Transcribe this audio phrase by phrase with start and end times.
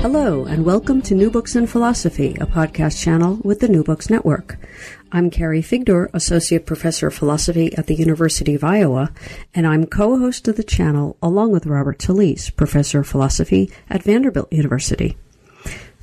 [0.00, 4.08] Hello, and welcome to New Books in Philosophy, a podcast channel with the New Books
[4.08, 4.56] Network.
[5.10, 9.10] I'm Carrie Figdor, Associate Professor of Philosophy at the University of Iowa,
[9.56, 14.52] and I'm co-host of the channel along with Robert Talisse, Professor of Philosophy at Vanderbilt
[14.52, 15.16] University.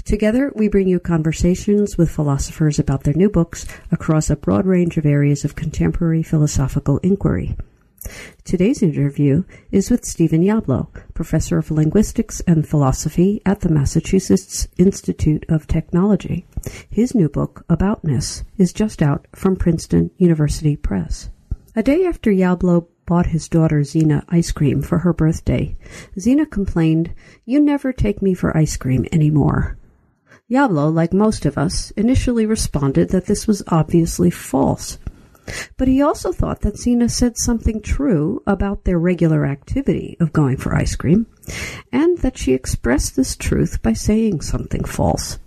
[0.04, 4.98] Together, we bring you conversations with philosophers about their new books across a broad range
[4.98, 7.56] of areas of contemporary philosophical inquiry.
[8.44, 15.46] Today's interview is with Stephen Yablo, professor of linguistics and philosophy at the Massachusetts Institute
[15.50, 16.46] of Technology.
[16.90, 21.30] His new book, Aboutness, is just out from Princeton University Press.
[21.76, 25.76] A day after Yablo bought his daughter Zena ice cream for her birthday,
[26.20, 27.14] Zena complained,
[27.46, 29.78] You never take me for ice cream anymore.
[30.50, 35.00] Yablo, like most of us, initially responded that this was obviously false
[35.78, 40.58] but he also thought that Zena said something true about their regular activity of going
[40.58, 41.28] for ice cream,
[41.92, 45.40] and that she expressed this truth by saying something false.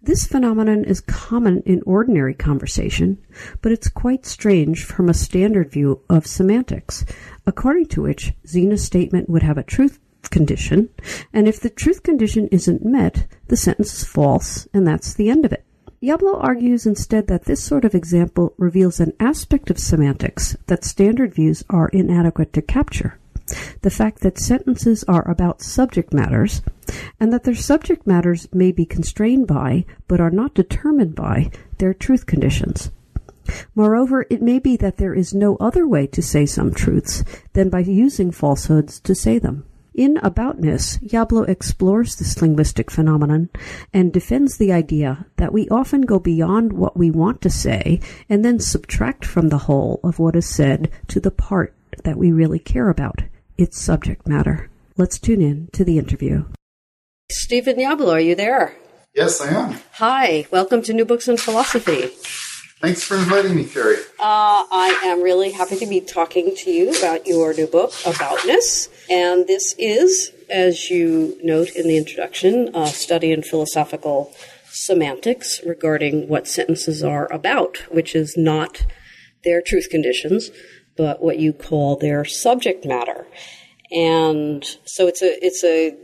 [0.00, 3.18] This phenomenon is common in ordinary conversation,
[3.60, 7.04] but it's quite strange from a standard view of semantics,
[7.46, 9.98] according to which Zena's statement would have a truth
[10.30, 10.90] condition,
[11.32, 15.44] and if the truth condition isn't met, the sentence is false, and that's the end
[15.44, 15.64] of it.
[16.00, 21.34] Yablo argues instead that this sort of example reveals an aspect of semantics that standard
[21.34, 23.18] views are inadequate to capture.
[23.82, 26.62] The fact that sentences are about subject matters,
[27.18, 31.94] and that their subject matters may be constrained by, but are not determined by, their
[31.94, 32.92] truth conditions.
[33.74, 37.70] Moreover, it may be that there is no other way to say some truths than
[37.70, 39.64] by using falsehoods to say them.
[39.98, 43.48] In Aboutness, Yablo explores this linguistic phenomenon
[43.92, 48.44] and defends the idea that we often go beyond what we want to say and
[48.44, 52.60] then subtract from the whole of what is said to the part that we really
[52.60, 53.24] care about,
[53.56, 54.70] its subject matter.
[54.96, 56.44] Let's tune in to the interview.
[57.32, 58.76] Stephen Yablo, are you there?
[59.16, 59.80] Yes, I am.
[59.94, 62.10] Hi, welcome to New Books in Philosophy.
[62.80, 63.96] Thanks for inviting me, Carrie.
[64.20, 68.88] Uh, I am really happy to be talking to you about your new book, Aboutness.
[69.10, 74.32] And this is, as you note in the introduction, a study in philosophical
[74.70, 78.86] semantics regarding what sentences are about, which is not
[79.42, 80.50] their truth conditions,
[80.96, 83.26] but what you call their subject matter.
[83.90, 85.96] And so it's a, it's a,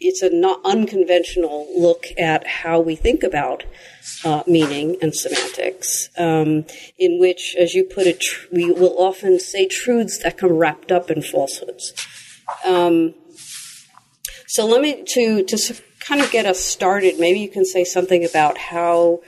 [0.00, 3.64] it's a not unconventional look at how we think about
[4.24, 6.64] uh, meaning and semantics, um,
[6.98, 10.92] in which, as you put it, tr- we will often say truths that come wrapped
[10.92, 11.92] up in falsehoods.
[12.64, 13.14] Um,
[14.46, 17.18] so let me to to kind of get us started.
[17.18, 19.20] Maybe you can say something about how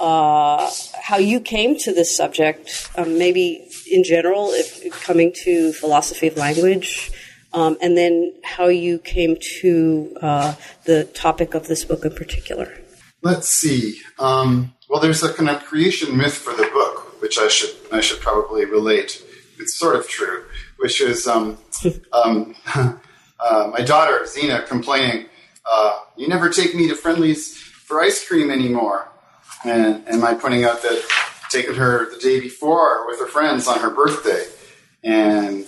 [0.00, 2.90] uh, how you came to this subject.
[2.96, 7.10] Um, maybe in general, if coming to philosophy of language.
[7.56, 12.70] Um, and then how you came to uh, the topic of this book in particular.
[13.22, 13.98] Let's see.
[14.18, 18.02] Um, well, there's a kind of creation myth for the book, which I should I
[18.02, 19.24] should probably relate.
[19.58, 20.44] It's sort of true,
[20.76, 21.56] which is um,
[22.12, 22.54] um,
[23.40, 25.26] uh, my daughter Zena complaining,
[25.64, 29.08] uh, "You never take me to Friendly's for ice cream anymore,"
[29.64, 31.02] and and my pointing out that
[31.48, 34.44] taken her the day before with her friends on her birthday,
[35.02, 35.66] and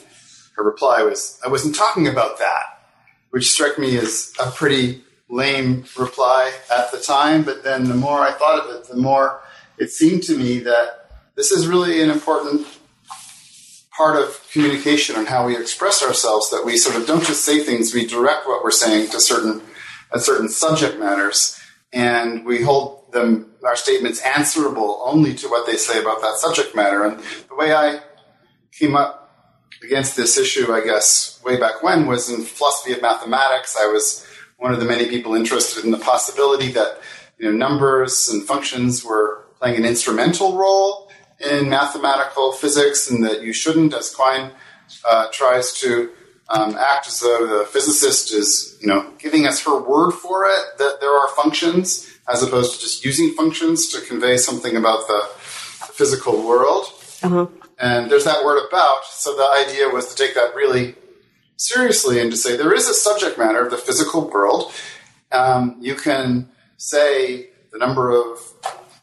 [0.58, 2.82] her reply was, "I wasn't talking about that,"
[3.30, 8.20] which struck me as a pretty lame reply at the time, but then the more
[8.20, 9.40] I thought of it, the more
[9.78, 12.66] it seemed to me that this is really an important
[13.96, 17.62] part of communication and how we express ourselves that we sort of don't just say
[17.62, 19.60] things we direct what we're saying to certain
[20.12, 21.60] uh, certain subject matters
[21.92, 26.74] and we hold them our statements answerable only to what they say about that subject
[26.74, 27.04] matter.
[27.04, 27.18] And
[27.48, 28.00] the way i
[28.72, 29.17] came up
[29.82, 34.26] against this issue i guess way back when was in philosophy of mathematics i was
[34.58, 36.98] one of the many people interested in the possibility that
[37.38, 43.42] you know, numbers and functions were playing an instrumental role in mathematical physics, and that
[43.42, 44.50] you shouldn't, as Quine
[45.08, 46.10] uh, tries to
[46.48, 50.78] um, act as though the physicist is, you know, giving us her word for it
[50.78, 55.28] that there are functions, as opposed to just using functions to convey something about the,
[55.98, 56.84] physical world.
[57.24, 57.46] Uh-huh.
[57.78, 59.04] And there's that word about.
[59.04, 60.96] So the idea was to take that really
[61.56, 64.72] seriously and to say there is a subject matter of the physical world.
[65.30, 68.40] Um, you can say the number of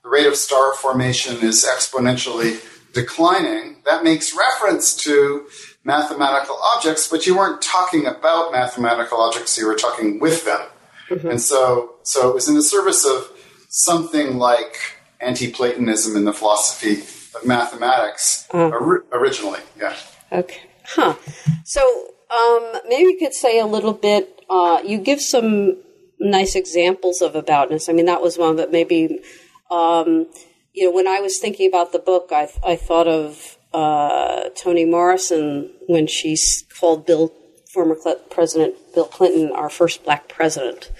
[0.04, 2.64] the rate of star formation is exponentially
[2.94, 3.78] declining.
[3.86, 5.48] That makes reference to
[5.84, 10.62] mathematical objects, but you weren't talking about mathematical objects, you were talking with them.
[11.10, 11.30] Mm-hmm.
[11.30, 13.32] And so, so it was in the service of
[13.70, 14.78] something like
[15.20, 17.04] anti Platonism in the philosophy
[17.36, 18.72] of mathematics mm.
[18.72, 19.60] or, originally.
[19.78, 19.96] Yeah.
[20.32, 20.62] Okay.
[20.86, 21.16] Huh.
[21.64, 21.82] So
[22.30, 24.42] um, maybe you could say a little bit.
[24.50, 25.78] Uh, you give some
[26.20, 27.90] nice examples of aboutness.
[27.90, 29.22] I mean, that was one, but maybe,
[29.70, 30.28] um,
[30.74, 34.86] you know, when I was thinking about the book, I, I thought of uh, Toni
[34.86, 36.38] Morrison when she
[36.80, 37.34] called Bill,
[37.74, 37.98] former
[38.30, 40.92] President Bill Clinton, our first black president.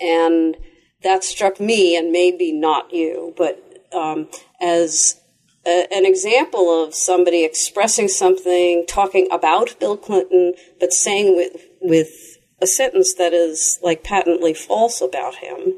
[0.00, 0.56] And
[1.02, 4.28] that struck me, and maybe not you, but um,
[4.60, 5.20] as
[5.66, 12.38] a, an example of somebody expressing something, talking about Bill Clinton, but saying with, with
[12.60, 15.74] a sentence that is like patently false about him.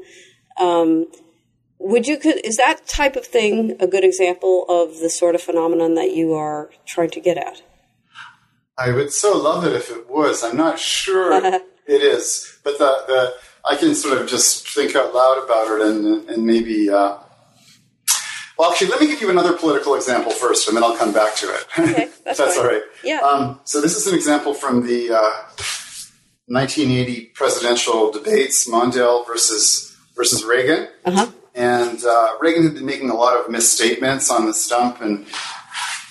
[0.57, 1.07] Um,
[1.79, 5.41] would you could is that type of thing a good example of the sort of
[5.41, 7.61] phenomenon that you are trying to get at?
[8.77, 10.43] I would so love it if it was.
[10.43, 11.33] I'm not sure
[11.87, 13.33] it is, but the the
[13.69, 16.89] I can sort of just think out loud about it and and maybe.
[16.89, 17.17] Uh,
[18.57, 21.35] well, actually, let me give you another political example first, and then I'll come back
[21.37, 21.65] to it.
[21.77, 22.81] Okay, that's, that's all right.
[23.03, 23.19] Yeah.
[23.19, 25.31] Um, so this is an example from the uh,
[26.47, 30.87] 1980 presidential debates, Mondale versus versus Reagan.
[31.03, 31.31] Uh-huh.
[31.53, 35.29] And uh, Reagan had been making a lot of misstatements on the stump, and a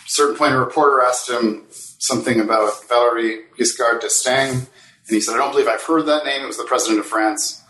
[0.07, 4.69] certain point a reporter asked him something about Valery Giscard d'Estaing, and
[5.09, 6.43] he said, "I don't believe I've heard that name.
[6.43, 7.63] It was the president of France."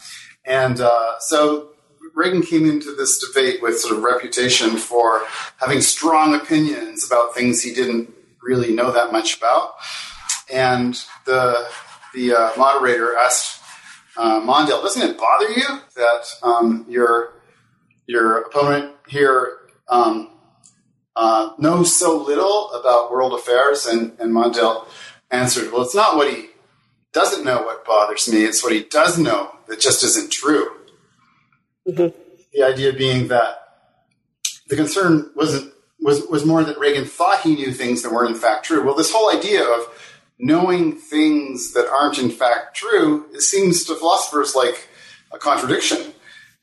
[0.44, 1.70] And uh, so
[2.14, 5.24] Reagan came into this debate with sort of reputation for
[5.56, 9.74] having strong opinions about things he didn't really know that much about.
[10.52, 10.94] And
[11.26, 11.66] the
[12.14, 13.60] the uh, moderator asked
[14.16, 17.32] uh, Mondale, "Doesn't it bother you that um, your
[18.06, 19.58] your opponent here
[19.88, 20.30] um,
[21.16, 24.86] uh, knows so little about world affairs?" And, and Mondale
[25.32, 26.50] answered, "Well, it's not what he
[27.12, 30.83] doesn't know what bothers me; it's what he does know that just isn't true."
[31.86, 32.16] Mm-hmm.
[32.52, 33.64] The idea being that
[34.68, 38.40] the concern wasn't was was more that Reagan thought he knew things that weren't in
[38.40, 38.84] fact true.
[38.84, 39.88] Well, this whole idea of
[40.38, 44.88] knowing things that aren't in fact true it seems to philosophers like
[45.32, 46.12] a contradiction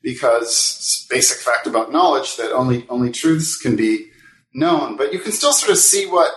[0.02, 4.10] because it's basic fact about knowledge that only only truths can be
[4.54, 4.96] known.
[4.96, 6.30] But you can still sort of see what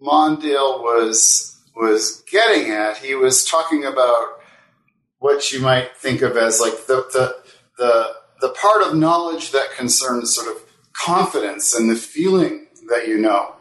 [0.00, 2.98] Mondale was was getting at.
[2.98, 4.40] He was talking about
[5.18, 7.45] what you might think of as like the the
[7.78, 10.62] the, the part of knowledge that concerns sort of
[10.92, 13.54] confidence and the feeling that you know.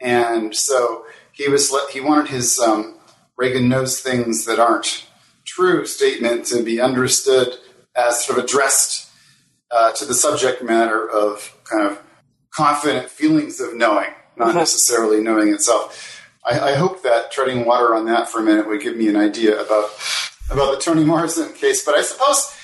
[0.00, 2.98] And so he was he wanted his um,
[3.36, 5.06] Reagan knows things that aren't
[5.46, 7.54] true statement to be understood
[7.96, 9.10] as sort of addressed
[9.70, 12.02] uh, to the subject matter of kind of
[12.50, 14.58] confident feelings of knowing, not uh-huh.
[14.58, 16.22] necessarily knowing itself.
[16.44, 19.16] I, I, hope that treading water on that for a minute would give me an
[19.16, 19.90] idea about
[20.50, 21.84] about the Toni Morrison case.
[21.84, 22.54] But I suppose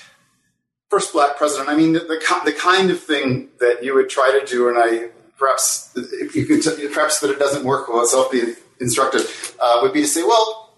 [0.89, 1.69] first black president.
[1.69, 4.79] I mean, the, the, the kind of thing that you would try to do, and
[4.79, 9.57] I perhaps if you could t- perhaps that it doesn't work well itself be instructive
[9.61, 10.75] uh, would be to say, well,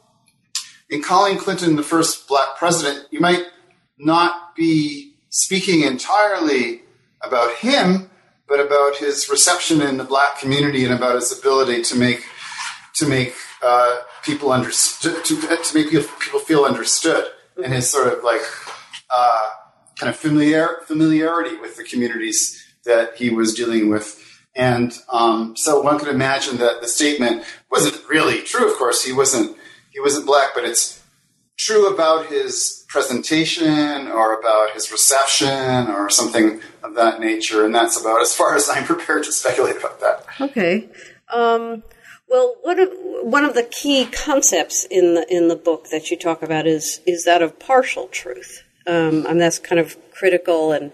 [0.91, 3.45] in calling Clinton the first black president, you might
[3.99, 6.83] not be speaking entirely
[7.21, 8.11] about him,
[8.49, 12.25] but about his reception in the black community and about his ability to make
[12.95, 17.25] to make uh, people understood to, to make people feel understood
[17.63, 18.41] and his sort of like
[19.11, 19.49] uh,
[19.99, 24.25] kind of familiar familiarity with the communities that he was dealing with
[24.59, 28.71] and um, so one could imagine that the statement wasn't really true.
[28.71, 29.57] Of course, he wasn't
[29.91, 31.01] he wasn't black, but it's
[31.57, 37.65] true about his presentation or about his reception or something of that nature.
[37.65, 40.27] And that's about as far as I'm prepared to speculate about that.
[40.41, 40.89] Okay.
[41.33, 41.85] Um,
[42.29, 42.89] well, of
[43.23, 47.01] one of the key concepts in the in the book that you talk about is
[47.07, 50.93] is that of partial truth, um, and that's kind of critical and.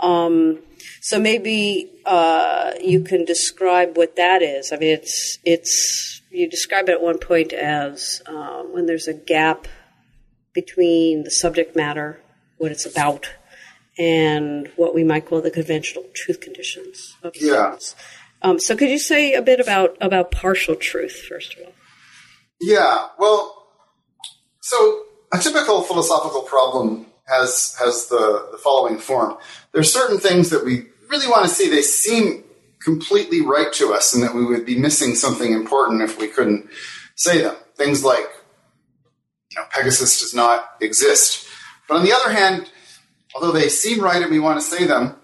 [0.00, 0.58] Um,
[1.00, 4.72] so maybe uh, you can describe what that is.
[4.72, 9.14] I mean, it's it's you describe it at one point as uh, when there's a
[9.14, 9.66] gap
[10.54, 12.20] between the subject matter,
[12.58, 13.30] what it's about,
[13.98, 17.16] and what we might call the conventional truth conditions.
[17.22, 17.76] Of yeah.
[18.42, 21.72] Um, so, could you say a bit about about partial truth first of all?
[22.60, 23.08] Yeah.
[23.18, 23.66] Well,
[24.60, 29.36] so a typical philosophical problem has has the, the following form.
[29.72, 32.42] There's certain things that we really want to see, they seem
[32.80, 36.68] completely right to us and that we would be missing something important if we couldn't
[37.14, 37.54] say them.
[37.76, 38.24] Things like,
[39.50, 41.46] you know, Pegasus does not exist.
[41.86, 42.70] But on the other hand,
[43.34, 45.16] although they seem right and we want to say them,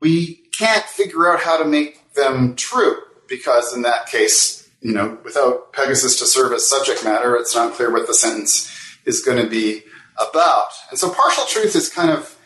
[0.00, 5.18] we can't figure out how to make them true because in that case, you know,
[5.24, 8.70] without Pegasus to serve as subject matter, it's not clear what the sentence
[9.04, 9.82] is going to be
[10.18, 10.70] about.
[10.90, 12.36] And so partial truth is kind of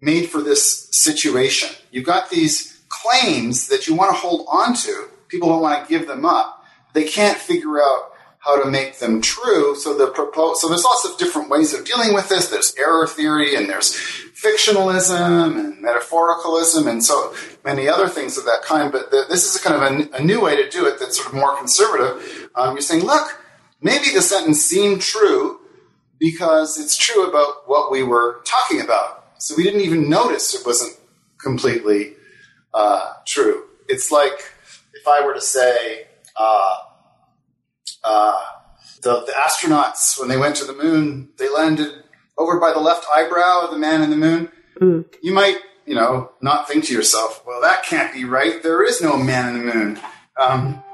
[0.00, 1.70] made for this situation.
[1.90, 5.08] You've got these claims that you want to hold on to.
[5.28, 6.64] People don't want to give them up.
[6.92, 9.76] They can't figure out how to make them true.
[9.76, 12.48] So the propose, so there's lots of different ways of dealing with this.
[12.48, 13.92] There's error theory and there's
[14.34, 17.32] fictionalism and metaphoricalism and so
[17.64, 18.90] many other things of that kind.
[18.90, 21.16] But the, this is a kind of a, a, new way to do it that's
[21.16, 22.50] sort of more conservative.
[22.56, 23.40] Um, you're saying, look,
[23.80, 25.60] maybe the sentence seemed true
[26.22, 29.24] because it's true about what we were talking about.
[29.38, 30.96] So we didn't even notice it wasn't
[31.36, 32.14] completely
[32.72, 33.64] uh, true.
[33.88, 34.38] It's like
[34.94, 36.76] if I were to say, uh,
[38.04, 38.40] uh,
[39.02, 42.04] the, the astronauts, when they went to the moon, they landed
[42.38, 44.48] over by the left eyebrow of the man in the moon.
[44.80, 45.04] Mm.
[45.24, 48.62] You might, you know, not think to yourself, well, that can't be right.
[48.62, 50.00] There is no man in the moon.
[50.40, 50.84] Um,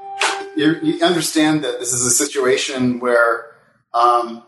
[0.55, 3.45] you understand that this is a situation where,
[3.93, 4.43] um,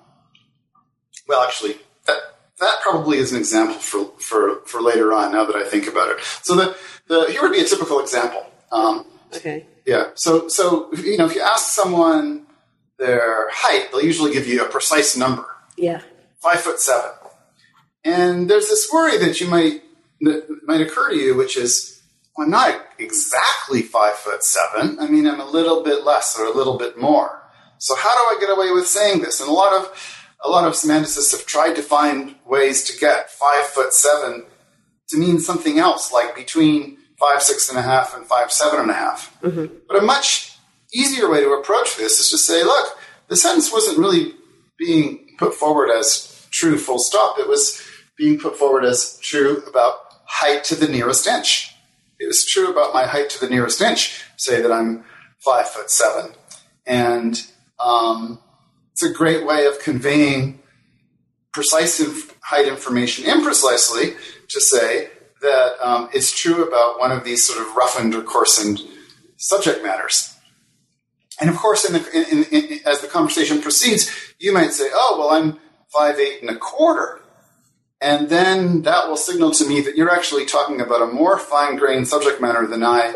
[1.31, 1.75] well, actually,
[2.07, 2.19] that,
[2.59, 6.09] that probably is an example for, for, for later on, now that I think about
[6.09, 6.17] it.
[6.43, 6.75] So the,
[7.07, 8.45] the, here would be a typical example.
[8.71, 9.65] Um, okay.
[9.85, 10.09] Yeah.
[10.15, 12.45] So, so, you know, if you ask someone
[12.99, 15.45] their height, they'll usually give you a precise number.
[15.77, 16.01] Yeah.
[16.39, 17.11] Five foot seven.
[18.03, 19.83] And there's this worry that you might
[20.21, 22.03] that might occur to you, which is,
[22.35, 24.99] well, I'm not exactly five foot seven.
[24.99, 27.41] I mean, I'm a little bit less or a little bit more.
[27.77, 29.39] So how do I get away with saying this?
[29.39, 33.29] And a lot of a lot of semanticists have tried to find ways to get
[33.29, 34.45] five foot seven
[35.09, 38.89] to mean something else, like between five six and a half and five seven and
[38.89, 39.39] a half.
[39.41, 39.75] Mm-hmm.
[39.87, 40.57] But a much
[40.93, 44.33] easier way to approach this is to say, look, the sentence wasn't really
[44.77, 47.37] being put forward as true, full stop.
[47.39, 47.81] It was
[48.17, 49.95] being put forward as true about
[50.25, 51.73] height to the nearest inch.
[52.19, 54.23] It was true about my height to the nearest inch.
[54.37, 55.05] Say that I'm
[55.39, 56.33] five foot seven,
[56.85, 57.41] and
[57.79, 58.39] um,
[59.01, 60.59] it's a great way of conveying
[61.51, 64.15] precise inf- height information imprecisely
[64.47, 65.09] to say
[65.41, 68.79] that um, it's true about one of these sort of roughened or coarsened
[69.37, 70.35] subject matters.
[71.39, 75.15] And of course, in the, in, in, as the conversation proceeds, you might say, "Oh,
[75.17, 77.21] well, I'm five eight and a quarter,"
[77.99, 82.07] and then that will signal to me that you're actually talking about a more fine-grained
[82.07, 83.15] subject matter than I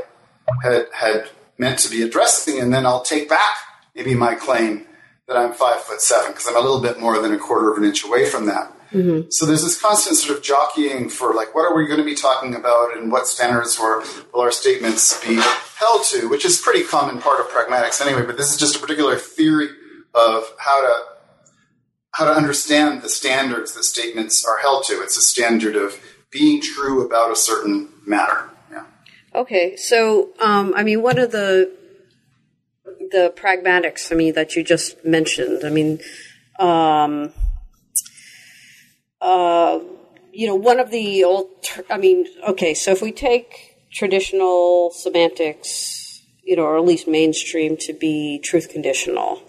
[0.63, 3.58] had had meant to be addressing, and then I'll take back
[3.94, 4.88] maybe my claim
[5.27, 7.77] that I'm five foot seven because I'm a little bit more than a quarter of
[7.77, 8.72] an inch away from that.
[8.91, 9.27] Mm-hmm.
[9.29, 12.15] So there's this constant sort of jockeying for like, what are we going to be
[12.15, 14.03] talking about, and what standards will
[14.39, 15.36] our statements be
[15.77, 18.25] held to, which is pretty common part of pragmatics anyway.
[18.25, 19.70] But this is just a particular theory
[20.13, 21.03] of how to
[22.12, 25.01] how to understand the standards that statements are held to.
[25.01, 26.00] It's a standard of
[26.32, 28.50] being true about a certain matter.
[28.72, 28.86] Yeah.
[29.34, 31.75] Okay, so um, I mean, one of the
[33.12, 35.64] the pragmatics, I mean, that you just mentioned.
[35.64, 36.00] I mean,
[36.60, 37.32] um,
[39.22, 39.80] uh,
[40.32, 41.50] you know, one of the old,
[41.90, 47.78] I mean, okay, so if we take traditional semantics, you know, or at least mainstream
[47.78, 49.42] to be truth conditional,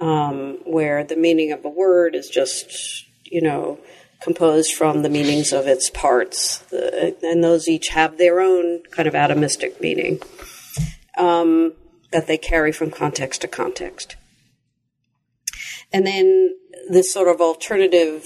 [0.00, 3.78] um, where the meaning of a word is just, you know,
[4.22, 9.14] composed from the meanings of its parts, and those each have their own kind of
[9.14, 10.20] atomistic meaning
[11.16, 11.72] um,
[12.16, 14.16] that they carry from context to context.
[15.92, 16.56] And then
[16.88, 18.24] this sort of alternative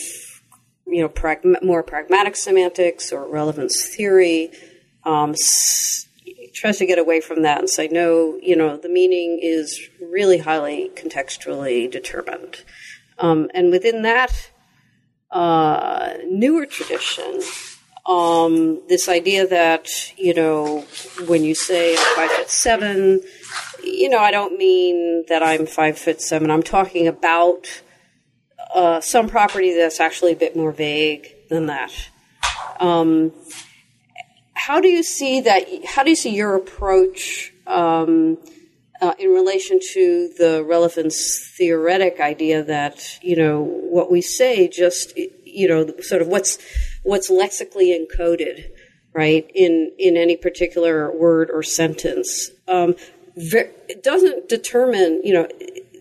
[0.86, 4.52] you know, pragma- more pragmatic semantics or relevance theory
[5.02, 6.06] um, s-
[6.54, 10.38] tries to get away from that and say, no, you know, the meaning is really
[10.38, 12.62] highly contextually determined.
[13.18, 14.52] Um, and within that
[15.32, 17.40] uh, newer tradition,
[18.10, 19.88] um, this idea that,
[20.18, 20.80] you know,
[21.26, 23.20] when you say I'm five foot seven,
[23.84, 26.50] you know, I don't mean that I'm five foot seven.
[26.50, 27.82] I'm talking about
[28.74, 31.92] uh, some property that's actually a bit more vague than that.
[32.80, 33.32] Um,
[34.54, 35.68] how do you see that?
[35.86, 38.38] How do you see your approach um,
[39.00, 45.16] uh, in relation to the relevance theoretic idea that you know what we say just
[45.16, 46.58] you know sort of what's
[47.02, 48.70] what's lexically encoded
[49.12, 52.94] right in in any particular word or sentence um,
[53.36, 55.48] it doesn't determine you know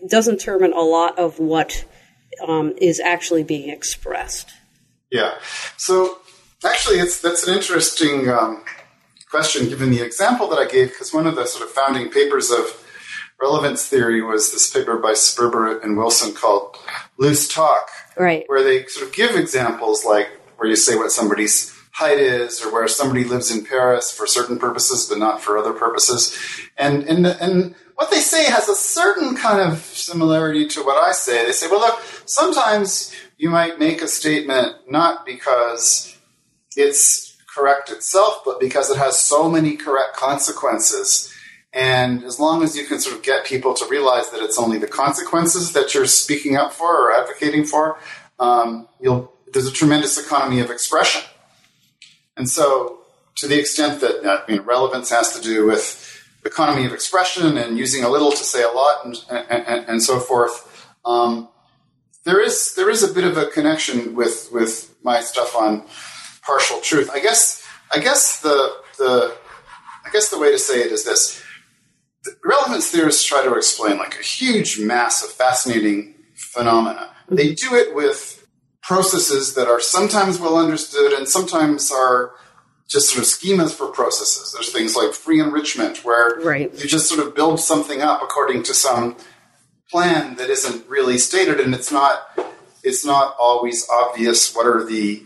[0.08, 1.84] doesn't determine a lot of what
[2.46, 4.50] um, is actually being expressed.
[5.10, 5.34] Yeah.
[5.76, 6.18] So
[6.64, 8.64] actually, it's that's an interesting um,
[9.30, 12.50] question given the example that I gave, because one of the sort of founding papers
[12.50, 12.76] of
[13.40, 16.76] relevance theory was this paper by Sperber and Wilson called
[17.16, 18.44] Loose Talk, right?
[18.46, 20.28] Where they sort of give examples like
[20.60, 24.58] where you say what somebody's height is, or where somebody lives in Paris for certain
[24.58, 26.36] purposes but not for other purposes,
[26.76, 31.12] and and and what they say has a certain kind of similarity to what I
[31.12, 31.46] say.
[31.46, 36.14] They say, well, look, sometimes you might make a statement not because
[36.76, 41.34] it's correct itself, but because it has so many correct consequences.
[41.72, 44.78] And as long as you can sort of get people to realize that it's only
[44.78, 47.98] the consequences that you're speaking up for or advocating for,
[48.38, 51.22] um, you'll, there's a tremendous economy of expression.
[52.36, 53.00] And so,
[53.36, 56.06] to the extent that relevance has to do with
[56.44, 60.18] economy of expression and using a little to say a lot and, and, and so
[60.18, 61.48] forth, um,
[62.24, 65.84] there is there is a bit of a connection with with my stuff on
[66.42, 67.10] partial truth.
[67.12, 69.36] I guess I guess the the
[70.04, 71.42] I guess the way to say it is this:
[72.24, 77.14] the relevance theorists try to explain like a huge mass of fascinating phenomena.
[77.28, 78.39] They do it with
[78.90, 82.32] processes that are sometimes well understood and sometimes are
[82.88, 84.52] just sort of schemas for processes.
[84.52, 86.74] There's things like free enrichment, where right.
[86.74, 89.16] you just sort of build something up according to some
[89.88, 92.36] plan that isn't really stated, and it's not
[92.82, 95.22] it's not always obvious what are the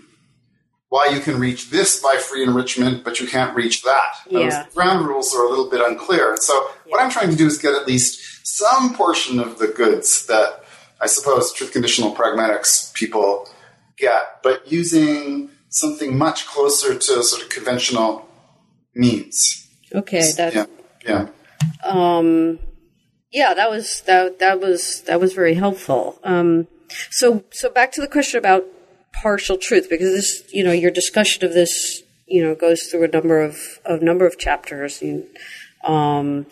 [0.91, 4.13] why you can reach this by free enrichment, but you can't reach that.
[4.29, 4.41] Yeah.
[4.41, 6.33] Those ground rules are a little bit unclear.
[6.33, 6.93] And so yeah.
[6.93, 10.65] what I'm trying to do is get at least some portion of the goods that
[11.01, 13.49] I suppose truth conditional pragmatics people
[13.97, 18.29] get, but using something much closer to sort of conventional
[18.95, 19.69] means.
[19.95, 20.67] Okay, that's yeah,
[21.07, 21.29] yeah.
[21.85, 22.59] Um,
[23.31, 26.19] yeah, that was that that was that was very helpful.
[26.25, 26.69] Um,
[27.11, 28.65] so so back to the question about
[29.13, 33.09] partial truth, because this you know your discussion of this you know goes through a
[33.09, 35.03] number of a number of chapters.
[35.03, 35.27] You
[35.85, 36.47] um,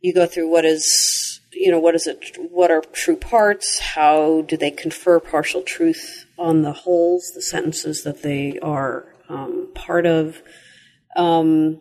[0.00, 4.42] you go through what is you know what is it what are true parts how
[4.42, 10.06] do they confer partial truth on the wholes the sentences that they are um, part
[10.06, 10.42] of
[11.16, 11.80] um,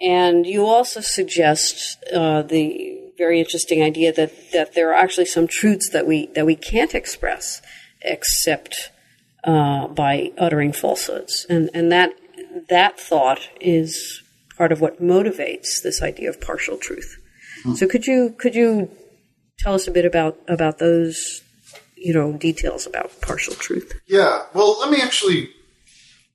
[0.00, 5.46] and you also suggest uh, the very interesting idea that, that there are actually some
[5.46, 7.62] truths that we that we can't express
[8.00, 8.90] except
[9.44, 12.12] uh, by uttering falsehoods, and and that
[12.68, 14.22] that thought is
[14.56, 17.16] part of what motivates this idea of partial truth.
[17.62, 17.74] Hmm.
[17.74, 18.90] So could you could you
[19.58, 21.42] tell us a bit about about those
[22.04, 24.00] you know details about partial truth?
[24.06, 24.44] Yeah.
[24.54, 25.50] Well, let me actually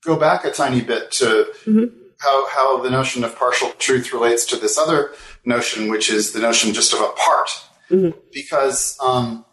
[0.04, 1.48] go back a tiny bit to.
[1.66, 5.12] Mm-hmm how, how the notion of partial truth relates to this other
[5.46, 7.50] notion, which is the notion just of a part.
[7.90, 8.18] Mm-hmm.
[8.34, 9.46] Because um,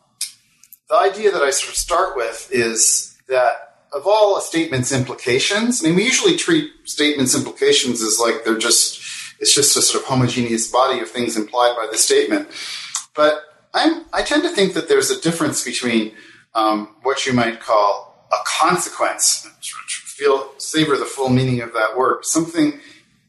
[0.89, 5.83] the idea that I sort of start with is that of all a statement's implications,
[5.83, 9.01] I mean, we usually treat statements' implications as like they're just,
[9.41, 12.49] it's just a sort of homogeneous body of things implied by the statement.
[13.15, 13.41] But
[13.75, 16.13] I'm, I tend to think that there's a difference between
[16.55, 19.47] um, what you might call a consequence,
[20.05, 22.25] feel savor the full meaning of that word.
[22.25, 22.81] Something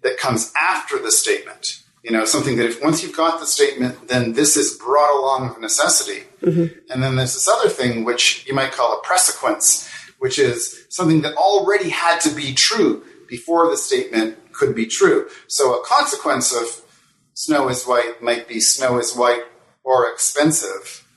[0.03, 1.81] that comes after the statement.
[2.03, 5.49] You know, something that if once you've got the statement, then this is brought along
[5.49, 6.27] of necessity.
[6.43, 6.91] Mm-hmm.
[6.91, 11.21] And then there's this other thing which you might call a presequence, which is something
[11.21, 15.27] that already had to be true before the statement could be true.
[15.47, 16.85] So a consequence of
[17.33, 19.43] snow is white might be snow is white
[19.85, 21.07] or expensive.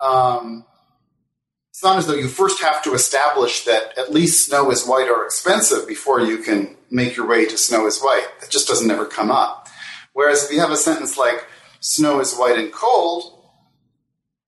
[0.00, 0.64] Um,
[1.70, 5.10] it's not as though you first have to establish that at least snow is white
[5.10, 8.26] or expensive before you can make your way to snow is white.
[8.40, 9.68] That just doesn't ever come up.
[10.12, 11.46] Whereas if you have a sentence like
[11.80, 13.42] snow is white and cold,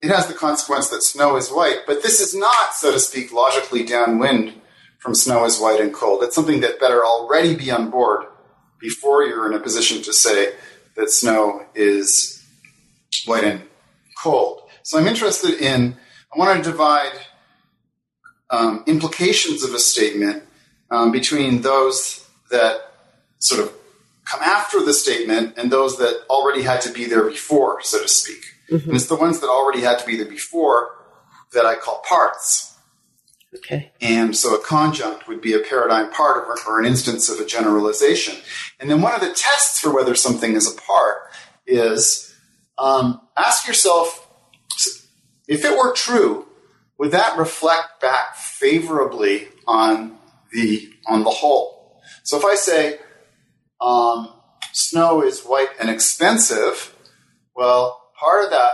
[0.01, 1.79] it has the consequence that snow is white.
[1.85, 4.53] But this is not, so to speak, logically downwind
[4.99, 6.23] from snow is white and cold.
[6.23, 8.25] It's something that better already be on board
[8.79, 10.53] before you're in a position to say
[10.95, 12.36] that snow is
[13.25, 13.61] white and
[14.21, 14.61] cold.
[14.83, 15.97] So I'm interested in
[16.33, 17.13] I want to divide
[18.49, 20.43] um, implications of a statement
[20.89, 22.93] um, between those that
[23.39, 23.73] sort of
[24.25, 28.07] come after the statement and those that already had to be there before, so to
[28.07, 28.43] speak.
[28.69, 28.89] Mm-hmm.
[28.89, 30.95] And it's the ones that already had to be there before
[31.53, 32.77] that I call parts.
[33.55, 33.91] Okay.
[34.01, 37.45] And so a conjunct would be a paradigm part or, or an instance of a
[37.45, 38.35] generalization.
[38.79, 41.31] And then one of the tests for whether something is a part
[41.65, 42.26] is
[42.77, 44.27] um, ask yourself
[45.47, 46.45] if it were true,
[46.97, 50.17] would that reflect back favorably on
[50.51, 52.01] the on the whole?
[52.23, 52.99] So if I say
[53.79, 54.33] um,
[54.73, 56.93] snow is white and expensive,
[57.55, 58.73] well, part of that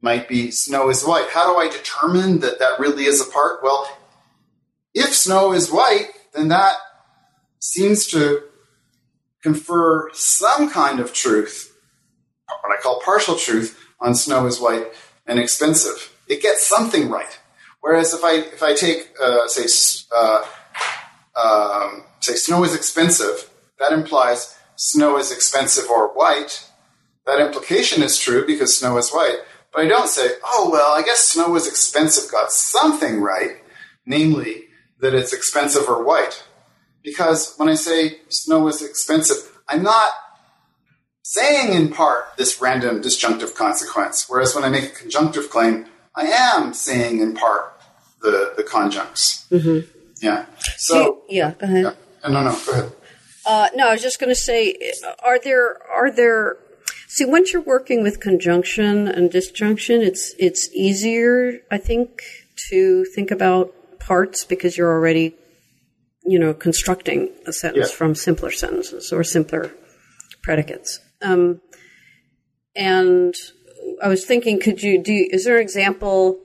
[0.00, 1.28] might be snow is white.
[1.30, 3.62] How do I determine that that really is a part?
[3.62, 3.88] Well,
[4.94, 6.74] if snow is white, then that
[7.58, 8.42] seems to
[9.42, 11.75] confer some kind of truth,
[12.48, 14.86] what I call partial truth, on snow is white
[15.26, 16.12] and expensive.
[16.28, 17.38] It gets something right.
[17.80, 19.66] Whereas if I if I take uh, say
[20.14, 20.44] uh,
[21.36, 26.68] um, say snow is expensive, that implies snow is expensive or white.
[27.26, 29.38] That implication is true because snow is white.
[29.72, 33.58] But I don't say, oh well, I guess snow is expensive got something right,
[34.04, 34.64] namely
[35.00, 36.44] that it's expensive or white.
[37.02, 39.36] Because when I say snow is expensive,
[39.68, 40.10] I'm not
[41.28, 44.28] saying in part this random disjunctive consequence.
[44.28, 47.72] Whereas when I make a conjunctive claim, I am saying in part
[48.22, 49.44] the, the conjuncts.
[49.50, 49.90] Mm-hmm.
[50.22, 50.46] Yeah.
[50.76, 51.84] So, yeah, go ahead.
[52.22, 52.28] Yeah.
[52.30, 52.92] No, no, go ahead.
[53.44, 54.76] Uh, no, I was just going to say,
[55.24, 56.58] are there are there?
[57.08, 62.22] See, once you're working with conjunction and disjunction, it's it's easier, I think,
[62.70, 65.34] to think about parts because you're already,
[66.24, 67.96] you know, constructing a sentence Yeah.
[67.96, 69.72] from simpler sentences or simpler
[70.42, 71.00] predicates.
[71.22, 71.60] Um,
[72.74, 73.34] and
[74.02, 75.28] I was thinking, could you do?
[75.30, 76.38] Is there an example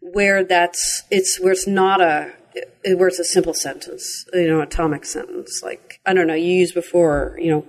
[0.00, 2.32] where that's it's where it's not a
[2.94, 5.62] where it's a simple sentence, you know, atomic sentence?
[5.62, 7.66] Like I don't know, you used before, you know,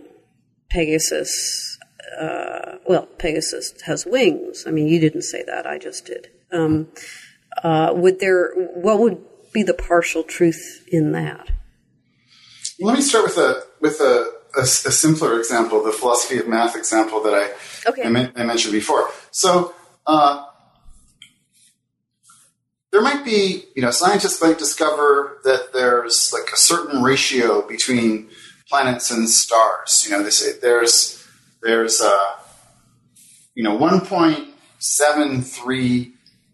[0.70, 1.78] Pegasus.
[2.20, 4.66] Uh, well, Pegasus has wings.
[4.68, 6.30] I mean, you didn't say that; I just did.
[6.52, 6.88] Um,
[7.64, 8.54] uh, would there?
[8.56, 11.50] What would be the partial truth in that?
[12.80, 16.76] Let me start with a with a, a, a simpler example, the philosophy of math
[16.76, 17.54] example that I
[17.90, 18.04] Okay.
[18.04, 19.10] I, I mentioned before.
[19.32, 19.74] So
[20.08, 20.46] uh,
[22.92, 28.30] there might be, you know, scientists might discover that there's like a certain ratio between
[28.70, 30.06] planets and stars.
[30.06, 31.22] You know, they say there's
[31.62, 32.36] there's uh,
[33.54, 36.12] you know 1.73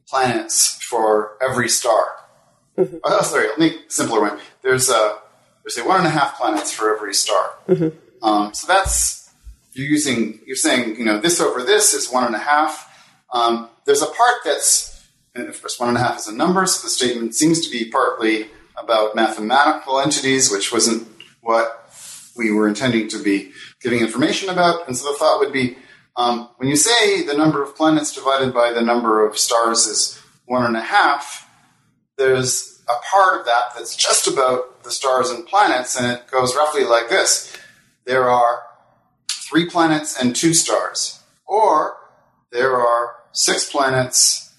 [0.07, 2.15] planets for every star.
[2.77, 4.39] Oh, sorry, I'll make simpler one.
[4.63, 5.19] There's a
[5.63, 7.54] there's a one and a half planets for every star.
[8.21, 9.32] Um, so that's
[9.74, 12.88] you're using you're saying you know this over this is one and a half.
[13.32, 16.65] Um, there's a part that's and of course one and a half is a number,
[16.65, 18.47] so the statement seems to be partly
[18.78, 21.08] about mathematical entities, which wasn't
[21.41, 21.78] what
[22.36, 24.88] we were intending to be giving information about.
[24.88, 25.78] And so the thought would be
[26.15, 30.21] um, when you say the number of planets divided by the number of stars is
[30.45, 31.50] one and a half,
[32.17, 36.56] there's a part of that that's just about the stars and planets, and it goes
[36.56, 37.56] roughly like this
[38.06, 38.63] there are
[39.30, 41.97] three planets and two stars, or
[42.51, 44.54] there are six planets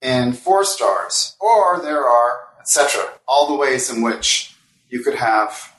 [0.00, 3.04] and four stars, or there are, etc.
[3.28, 4.54] All the ways in which
[4.88, 5.72] you could have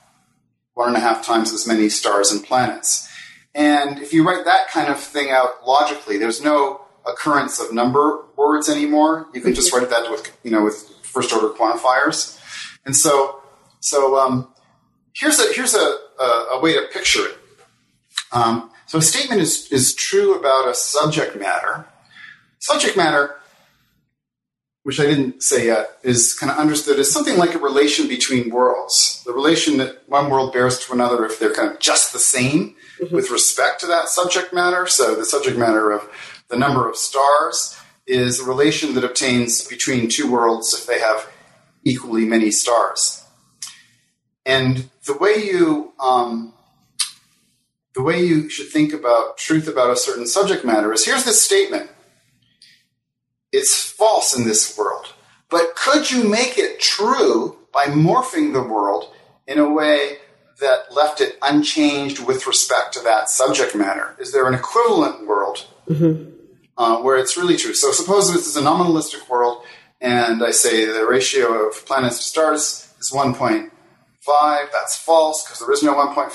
[0.74, 3.08] one and a half times as many stars and planets.
[3.54, 8.24] And if you write that kind of thing out logically, there's no occurrence of number
[8.36, 9.28] words anymore.
[9.34, 12.38] You can just write that with, you know, with first order quantifiers.
[12.84, 13.40] And so,
[13.80, 14.52] so um,
[15.14, 17.38] here's a here's a, a, a way to picture it.
[18.32, 21.86] Um, so a statement is is true about a subject matter.
[22.58, 23.36] Subject matter,
[24.82, 28.50] which I didn't say yet, is kind of understood as something like a relation between
[28.50, 29.22] worlds.
[29.24, 32.74] The relation that one world bears to another if they're kind of just the same
[33.10, 34.86] with respect to that subject matter.
[34.86, 36.08] So the subject matter of
[36.48, 41.28] the number of stars is a relation that obtains between two worlds if they have
[41.84, 43.24] equally many stars.
[44.46, 46.52] And the way you um,
[47.94, 51.40] the way you should think about truth about a certain subject matter is here's this
[51.40, 51.90] statement.
[53.52, 55.14] It's false in this world.
[55.48, 59.14] But could you make it true by morphing the world
[59.46, 60.18] in a way
[60.60, 64.16] that left it unchanged with respect to that subject matter?
[64.18, 65.66] Is there an equivalent world
[66.76, 67.74] uh, where it's really true?
[67.74, 69.64] So suppose this is a nominalistic world,
[70.00, 73.70] and I say the ratio of planets to stars is 1.5.
[74.72, 76.32] That's false because there is no 1.5.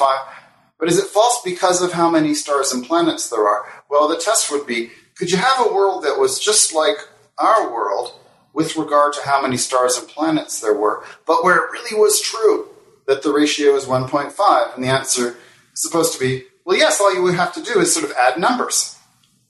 [0.80, 3.66] But is it false because of how many stars and planets there are?
[3.90, 6.96] Well, the test would be could you have a world that was just like
[7.38, 8.14] our world
[8.54, 12.22] with regard to how many stars and planets there were, but where it really was
[12.22, 12.70] true
[13.06, 14.76] that the ratio is 1.5?
[14.76, 15.36] And the answer
[15.74, 18.16] is supposed to be well, yes, all you would have to do is sort of
[18.16, 18.96] add numbers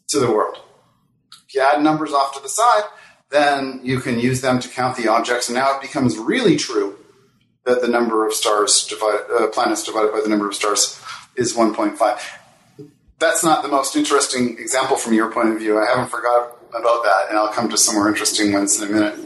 [0.07, 0.57] to the world.
[1.53, 2.83] You add numbers off to the side,
[3.29, 6.97] then you can use them to count the objects, and now it becomes really true
[7.65, 10.99] that the number of stars divided, uh, planets divided by the number of stars
[11.35, 12.21] is 1.5.
[13.19, 15.79] That's not the most interesting example from your point of view.
[15.79, 18.91] I haven't forgot about that, and I'll come to some more interesting ones in a
[18.91, 19.19] minute.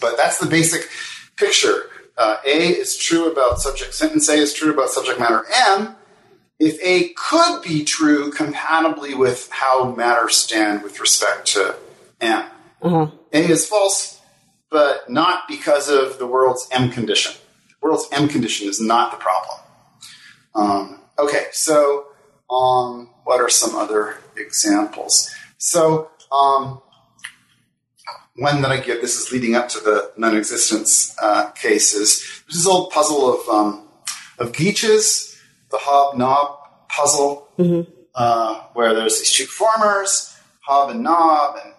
[0.00, 0.88] But that's the basic
[1.36, 1.90] picture.
[2.16, 5.96] Uh, a is true about subject sentence A is true about subject matter M.
[6.60, 11.74] If A could be true compatibly with how matters stand with respect to
[12.20, 12.44] M.
[12.82, 13.10] Uh-huh.
[13.32, 14.20] A is false,
[14.70, 17.32] but not because of the world's M condition.
[17.80, 19.58] The world's M condition is not the problem.
[20.54, 22.08] Um, okay, so
[22.50, 25.30] um, what are some other examples?
[25.56, 26.82] So um,
[28.36, 32.42] one that I give, this is leading up to the non-existence uh, cases.
[32.48, 33.88] This old puzzle of um,
[34.38, 35.29] of Geach's,
[35.70, 37.48] the Hob-Nob puzzle,
[38.14, 40.34] uh, where there's these two farmers,
[40.66, 41.72] Hob and Nob, and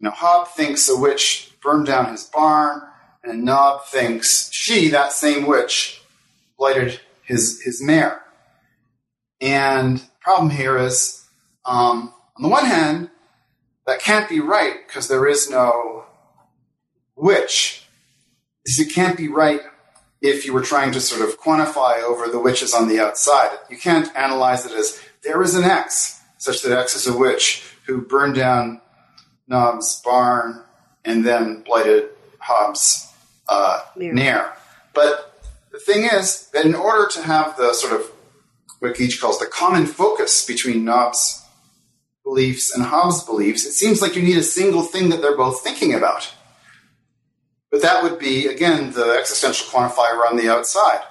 [0.00, 2.82] you know, Hob thinks a witch burned down his barn,
[3.24, 6.00] and Nob thinks she, that same witch,
[6.56, 8.22] blighted his his mare.
[9.40, 11.26] And the problem here is,
[11.64, 13.10] um, on the one hand,
[13.86, 16.04] that can't be right because there is no
[17.16, 17.84] witch.
[18.64, 19.62] It can't be right
[20.20, 23.56] if you were trying to sort of quantify over the witches on the outside.
[23.70, 27.64] You can't analyze it as there is an X, such that X is a witch
[27.86, 28.80] who burned down
[29.46, 30.62] Nob's barn
[31.04, 33.12] and then blighted Hob's
[33.48, 34.52] uh, Nair.
[34.94, 35.40] But
[35.72, 38.10] the thing is that in order to have the sort of
[38.80, 41.44] what Geach calls the common focus between Nob's
[42.24, 45.62] beliefs and Hob's beliefs, it seems like you need a single thing that they're both
[45.62, 46.32] thinking about.
[47.70, 51.02] But that would be, again, the existential quantifier on the outside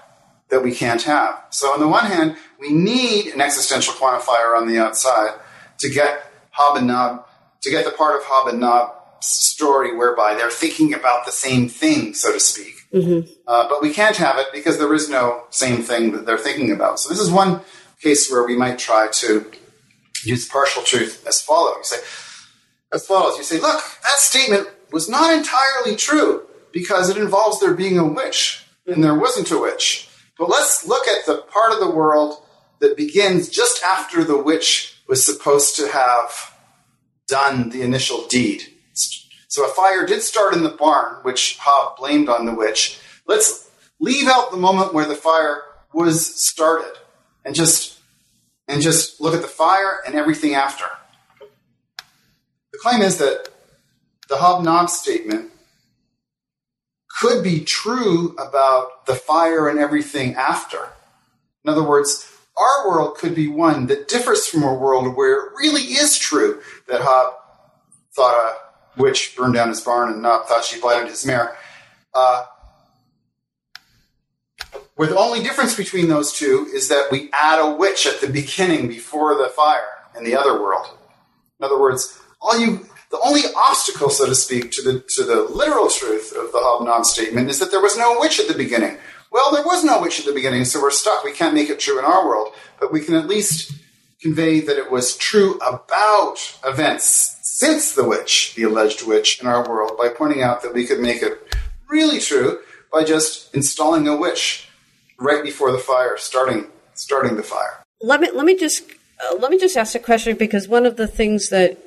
[0.50, 1.44] that we can't have.
[1.52, 5.40] So, on the one hand, we need an existential quantifier on the outside
[5.80, 7.26] to get Hob and Nob,
[7.62, 11.70] to get the part of Hob and Nob's story whereby they're thinking about the same
[11.70, 12.74] thing, so to speak.
[12.94, 13.30] Mm-hmm.
[13.46, 16.72] Uh, but we can't have it because there is no same thing that they're thinking
[16.72, 17.00] about.
[17.00, 17.62] So, this is one
[18.02, 19.46] case where we might try to
[20.24, 21.78] use partial truth as follows.
[21.78, 22.04] You say,
[22.92, 23.38] as follows.
[23.38, 28.08] You say, look, that statement was not entirely true because it involves there being a
[28.08, 30.10] witch, and there wasn't a witch.
[30.38, 32.44] But let's look at the part of the world
[32.80, 36.56] that begins just after the witch was supposed to have
[37.28, 38.64] done the initial deed.
[39.48, 43.00] So a fire did start in the barn, which Hob blamed on the witch.
[43.26, 43.70] Let's
[44.00, 46.94] leave out the moment where the fire was started
[47.44, 47.98] and just
[48.68, 50.86] and just look at the fire and everything after.
[52.72, 53.48] The claim is that
[54.28, 55.52] the Hob Nob statement
[57.20, 60.90] could be true about the fire and everything after.
[61.64, 65.54] In other words, our world could be one that differs from a world where it
[65.58, 67.36] really is true that Hob
[68.16, 71.56] thought a witch burned down his barn and Nob thought she blighted his mare.
[72.14, 72.46] Uh,
[74.96, 78.28] where the only difference between those two is that we add a witch at the
[78.28, 79.88] beginning before the fire
[80.18, 80.88] in the other world.
[81.60, 85.44] In other words, all you the only obstacle, so to speak, to the to the
[85.44, 88.98] literal truth of the Hob-Nob statement is that there was no witch at the beginning.
[89.32, 91.24] Well, there was no witch at the beginning, so we're stuck.
[91.24, 93.74] We can't make it true in our world, but we can at least
[94.22, 99.68] convey that it was true about events since the witch, the alleged witch, in our
[99.68, 101.56] world by pointing out that we could make it
[101.90, 102.60] really true
[102.92, 104.70] by just installing a witch
[105.20, 107.84] right before the fire, starting starting the fire.
[108.02, 108.84] Let me let me just
[109.24, 111.78] uh, let me just ask a question because one of the things that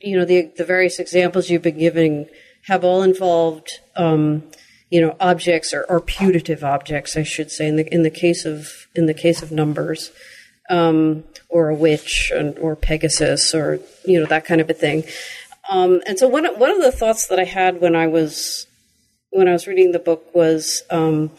[0.00, 2.26] you know the the various examples you've been giving
[2.66, 4.42] have all involved um,
[4.90, 7.68] you know objects or, or, putative objects, I should say.
[7.68, 10.10] In the in the case of in the case of numbers,
[10.68, 15.04] um, or a witch and, or Pegasus or you know that kind of a thing.
[15.68, 18.66] Um, and so one one of the thoughts that I had when I was
[19.30, 21.30] when I was reading the book was um,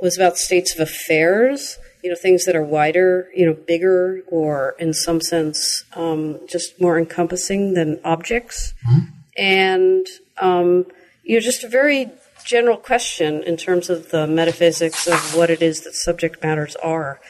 [0.00, 4.74] was about states of affairs you know things that are wider, you know, bigger, or
[4.78, 9.06] in some sense um, just more encompassing than objects, mm-hmm.
[9.36, 10.06] and
[10.38, 10.86] um,
[11.22, 12.10] you know, just a very
[12.44, 17.20] general question in terms of the metaphysics of what it is that subject matters are.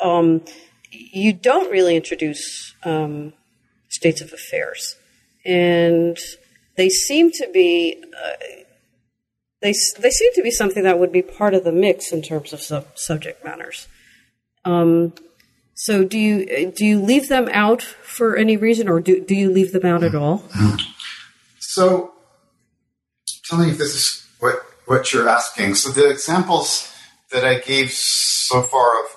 [0.00, 0.44] Um,
[0.90, 3.32] you don't really introduce um,
[3.88, 4.96] states of affairs,
[5.44, 6.18] and
[6.76, 8.02] they seem to be.
[8.14, 8.62] Uh,
[9.66, 12.52] they they seem to be something that would be part of the mix in terms
[12.52, 13.88] of sub- subject matters.
[14.64, 15.12] Um,
[15.74, 19.50] so do you do you leave them out for any reason, or do do you
[19.50, 20.44] leave them out at all?
[21.58, 22.14] So,
[23.44, 25.74] tell me if this is what what you're asking.
[25.74, 26.94] So the examples
[27.32, 29.10] that I gave so far of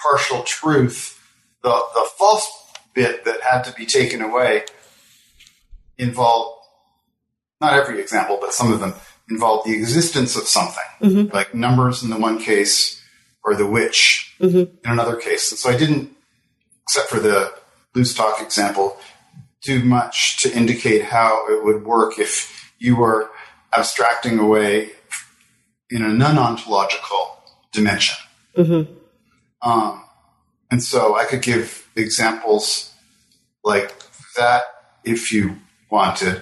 [0.00, 1.18] partial truth,
[1.64, 2.48] the the false
[2.94, 4.64] bit that had to be taken away
[5.98, 6.58] involved
[7.60, 8.94] not every example, but some of them
[9.30, 11.34] involved the existence of something, mm-hmm.
[11.34, 13.02] like numbers in the one case
[13.44, 14.58] or the witch mm-hmm.
[14.58, 15.50] in another case.
[15.50, 16.10] And so I didn't,
[16.82, 17.52] except for the
[17.94, 18.96] loose talk example,
[19.62, 23.30] do much to indicate how it would work if you were
[23.76, 24.90] abstracting away
[25.90, 27.38] in a non ontological
[27.72, 28.16] dimension.
[28.56, 28.92] Mm-hmm.
[29.62, 30.04] Um,
[30.70, 32.92] and so I could give examples
[33.62, 33.92] like
[34.36, 34.62] that
[35.04, 35.56] if you
[35.90, 36.40] wanted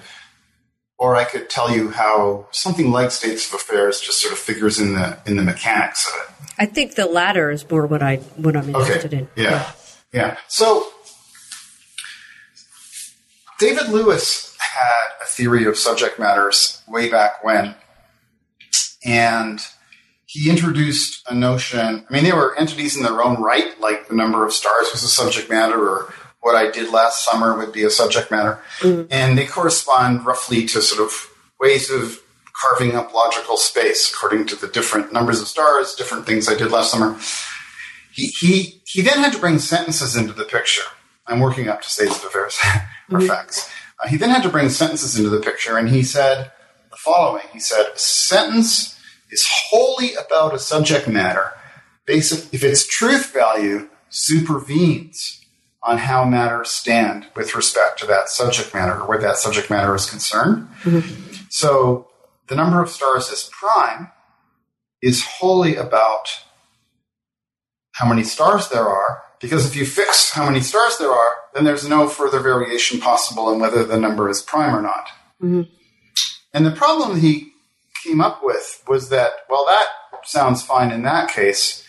[0.99, 4.79] or I could tell you how something like states of affairs just sort of figures
[4.81, 6.53] in the in the mechanics of it.
[6.59, 9.19] I think the latter is more what I what I'm interested okay.
[9.19, 9.29] in.
[9.37, 9.51] Yeah.
[9.51, 9.73] yeah,
[10.13, 10.37] yeah.
[10.49, 10.89] So
[13.59, 17.77] David Lewis had a theory of subject matters way back when,
[19.05, 19.61] and
[20.27, 22.07] he introduced a notion.
[22.09, 25.03] I mean, they were entities in their own right, like the number of stars was
[25.03, 28.61] a subject matter, or what I did last summer would be a subject matter.
[28.81, 29.07] Mm-hmm.
[29.11, 31.13] And they correspond roughly to sort of
[31.61, 32.21] ways of
[32.61, 36.71] carving up logical space according to the different numbers of stars, different things I did
[36.71, 37.19] last summer.
[38.13, 40.83] he, he, he then had to bring sentences into the picture.
[41.27, 42.59] I'm working up to states of affairs
[43.13, 43.71] or facts.
[44.03, 46.51] Uh, he then had to bring sentences into the picture, and he said
[46.91, 47.45] the following.
[47.53, 48.99] He said, a sentence
[49.31, 51.53] is wholly about a subject matter
[52.07, 55.38] basic, if its truth value supervenes
[55.83, 59.95] on how matters stand with respect to that subject matter or where that subject matter
[59.95, 60.69] is concerned.
[61.51, 62.09] So
[62.49, 64.11] the number of stars is prime
[65.01, 66.25] is wholly about
[67.93, 71.65] how many stars there are, because if you fix how many stars there are, then
[71.65, 75.09] there's no further variation possible in whether the number is prime or not.
[76.53, 77.53] And the problem he
[78.05, 79.87] came up with was that, well, that
[80.25, 81.85] sounds fine in that case.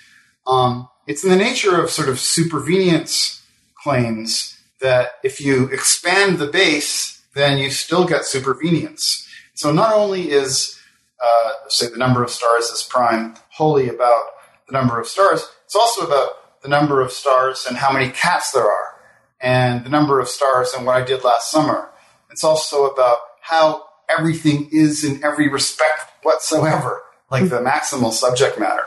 [0.45, 3.38] Um, it's in the nature of sort of supervenience
[3.83, 9.27] claims that if you expand the base, then you still get supervenience.
[9.53, 10.79] So not only is,
[11.21, 14.23] uh, say, the number of stars is prime wholly about
[14.67, 18.51] the number of stars, it's also about the number of stars and how many cats
[18.51, 18.95] there are,
[19.41, 21.89] and the number of stars and what I did last summer.
[22.31, 28.85] It's also about how everything is in every respect whatsoever, like the maximal subject matter.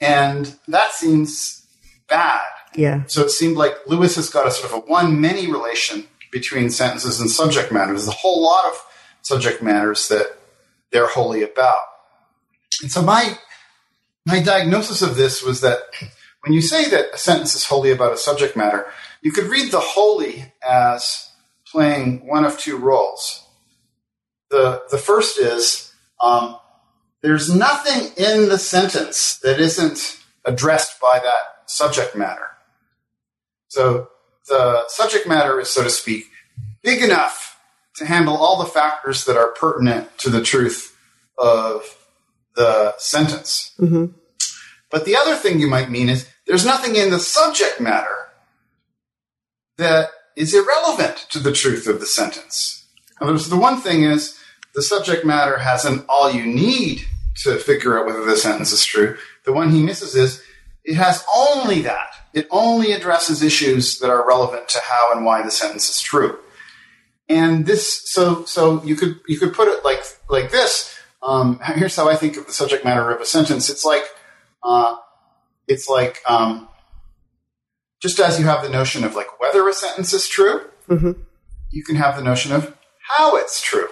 [0.00, 1.66] And that seems
[2.08, 2.42] bad.
[2.74, 3.04] Yeah.
[3.06, 6.70] So it seemed like Lewis has got a sort of a one many relation between
[6.70, 7.92] sentences and subject matter.
[7.92, 8.84] There's a whole lot of
[9.22, 10.38] subject matters that
[10.90, 11.78] they're wholly about.
[12.82, 13.38] And so my
[14.26, 15.78] my diagnosis of this was that
[16.42, 18.86] when you say that a sentence is wholly about a subject matter,
[19.22, 21.30] you could read the wholly as
[21.66, 23.44] playing one of two roles.
[24.50, 26.56] The the first is um,
[27.22, 32.50] there's nothing in the sentence that isn't addressed by that subject matter.
[33.70, 34.08] So
[34.48, 36.26] the subject matter is, so to speak,
[36.82, 37.58] big enough
[37.96, 40.96] to handle all the factors that are pertinent to the truth
[41.38, 41.96] of
[42.56, 43.72] the sentence.
[43.78, 44.06] Mm-hmm.
[44.90, 48.16] But the other thing you might mean is there's nothing in the subject matter
[49.78, 52.86] that is irrelevant to the truth of the sentence.
[53.20, 54.36] In other words, the one thing is
[54.74, 57.02] the subject matter hasn't all you need
[57.44, 59.16] to figure out whether the sentence is true.
[59.44, 60.42] The one he misses is
[60.84, 62.16] it has only that.
[62.32, 66.38] It only addresses issues that are relevant to how and why the sentence is true.
[67.28, 70.96] And this, so so you could you could put it like like this.
[71.22, 73.68] Um, here's how I think of the subject matter of a sentence.
[73.68, 74.04] It's like
[74.62, 74.96] uh,
[75.68, 76.68] it's like um,
[78.00, 80.62] just as you have the notion of like whether a sentence is true,
[81.70, 82.76] you can have the notion of
[83.16, 83.88] how it's true.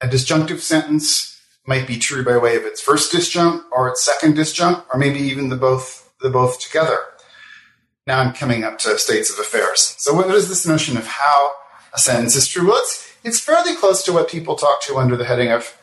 [0.00, 4.36] A disjunctive sentence might be true by way of its first disjunct or its second
[4.36, 6.98] disjunct, or maybe even the both the both together.
[8.06, 9.94] Now I'm coming up to states of affairs.
[9.98, 11.52] So what is this notion of how
[11.94, 12.66] a sentence is true?
[12.66, 15.76] Well, it's it's fairly close to what people talk to under the heading of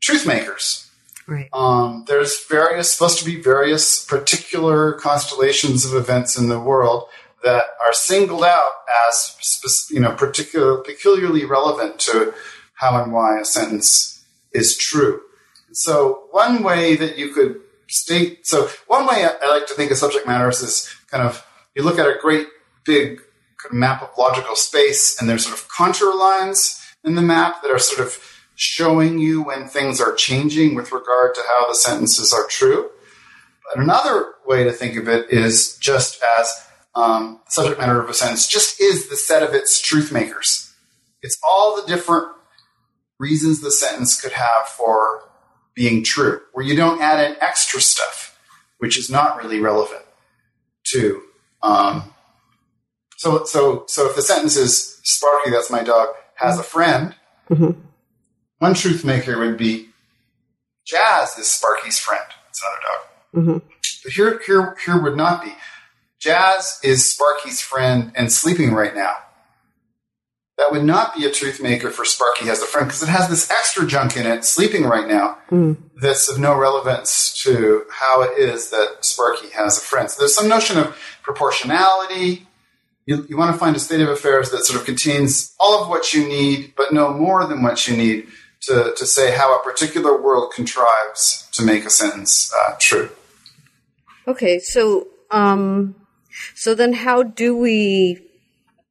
[0.00, 0.90] truth makers.
[1.26, 1.48] Right.
[1.52, 7.08] Um, there's various supposed to be various particular constellations of events in the world
[7.44, 8.72] that are singled out
[9.08, 12.34] as you know particular peculiarly relevant to
[12.74, 15.20] how and why a sentence is true.
[15.72, 17.60] So one way that you could
[17.90, 21.82] state so one way I, like to think of subject matters is kind of you
[21.82, 22.46] look at a great
[22.84, 23.20] big
[23.70, 27.78] map of logical space and there's sort of contour lines in the map that are
[27.78, 28.18] sort of
[28.54, 32.90] showing you when things are changing with regard to how the sentences are true.
[33.66, 36.52] But another way to think of it is just as
[36.94, 40.74] um, subject matter of a sentence just is the set of its truth makers.
[41.22, 42.28] It's all the different
[43.18, 45.29] reasons the sentence could have for
[45.74, 48.38] being true, where you don't add in extra stuff,
[48.78, 50.02] which is not really relevant
[50.84, 51.22] to.
[51.62, 52.12] Um,
[53.16, 57.14] so, so, so if the sentence is Sparky, that's my dog, has a friend,
[58.58, 59.88] one truth maker would be
[60.86, 62.24] Jazz is Sparky's friend.
[62.48, 63.00] It's another dog.
[64.04, 65.52] But here, here, here would not be.
[66.18, 69.14] Jazz is Sparky's friend and sleeping right now.
[70.60, 73.30] That would not be a truth maker for Sparky has a friend because it has
[73.30, 75.38] this extra junk in it, sleeping right now,
[75.96, 80.10] that's of no relevance to how it is that Sparky has a friend.
[80.10, 82.46] So there's some notion of proportionality.
[83.06, 85.88] You, you want to find a state of affairs that sort of contains all of
[85.88, 88.26] what you need, but no more than what you need
[88.66, 93.08] to, to say how a particular world contrives to make a sentence uh, true.
[94.28, 95.94] Okay, so um,
[96.54, 98.20] so then how do we?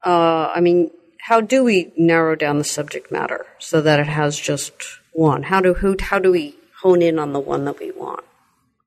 [0.04, 0.90] Uh, I mean,
[1.30, 4.74] how do we narrow down the subject matter so that it has just
[5.12, 5.44] one?
[5.44, 8.26] How do who, how do we hone in on the one that we want?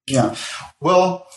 [0.08, 0.34] Yeah.
[0.80, 1.28] Well,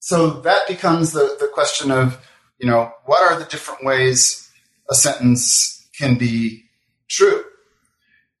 [0.00, 2.22] so that becomes the, the question of,
[2.58, 4.52] you know, what are the different ways
[4.90, 6.64] a sentence can be
[7.08, 7.42] true?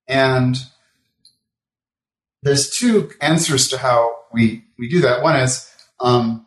[0.06, 0.58] And
[2.42, 5.22] there's two answers to how we, we do that.
[5.22, 6.46] One is um,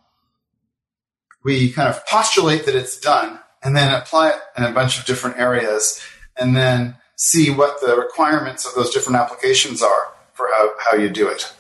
[1.44, 5.06] we kind of postulate that it's done and then apply it in a bunch of
[5.06, 6.00] different areas
[6.38, 11.10] and then see what the requirements of those different applications are for how, how you
[11.10, 11.52] do it.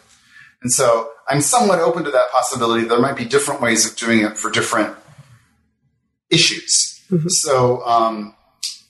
[0.62, 2.86] And so I'm somewhat open to that possibility.
[2.86, 4.96] There might be different ways of doing it for different
[6.30, 7.02] issues.
[7.10, 7.30] Mm-hmm.
[7.30, 8.36] So um,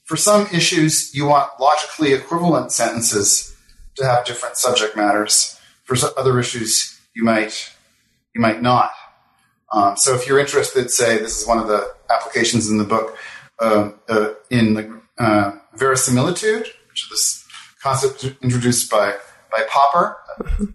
[0.04, 3.56] for some issues, you want logically equivalent sentences
[3.96, 5.60] to have different subject matters.
[5.86, 7.72] For other issues, you might
[8.34, 8.92] you might not.
[9.72, 13.18] Um, so if you're interested, say this is one of the applications in the book
[13.60, 17.46] uh, uh, in the uh, verisimilitude, which is this
[17.82, 19.16] concept introduced by
[19.52, 20.18] by Popper.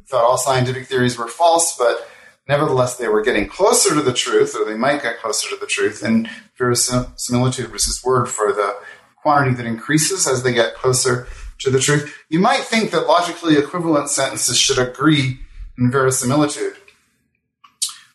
[0.07, 2.09] Thought all scientific theories were false, but
[2.49, 5.67] nevertheless they were getting closer to the truth, or they might get closer to the
[5.67, 6.03] truth.
[6.03, 8.77] And verisimilitude was his word for the
[9.23, 11.27] quantity that increases as they get closer
[11.59, 12.25] to the truth.
[12.31, 15.41] You might think that logically equivalent sentences should agree
[15.79, 16.77] in verisimilitude.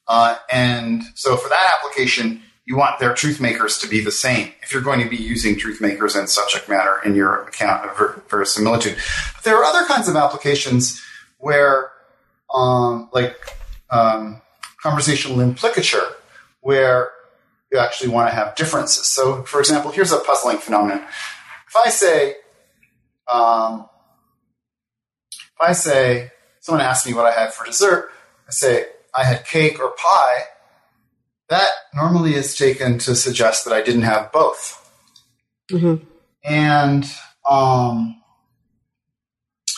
[0.07, 4.51] Uh, and so for that application, you want their truth makers to be the same
[4.63, 7.95] if you're going to be using truth makers and subject matter in your account of
[7.97, 8.95] ver- verisimilitude.
[9.35, 11.03] But there are other kinds of applications
[11.37, 11.91] where,
[12.53, 13.37] um, like
[13.91, 14.41] um,
[14.81, 16.15] conversational implicature,
[16.61, 17.11] where
[17.71, 19.07] you actually want to have differences.
[19.07, 21.03] So, for example, here's a puzzling phenomenon.
[21.67, 22.35] If I say,
[23.27, 23.87] um,
[25.31, 28.09] if I say, someone asks me what I had for dessert,
[28.47, 30.45] I say, I had cake or pie,
[31.49, 34.81] that normally is taken to suggest that I didn't have both.
[35.71, 36.03] Mm-hmm.
[36.43, 37.05] And
[37.49, 38.21] um,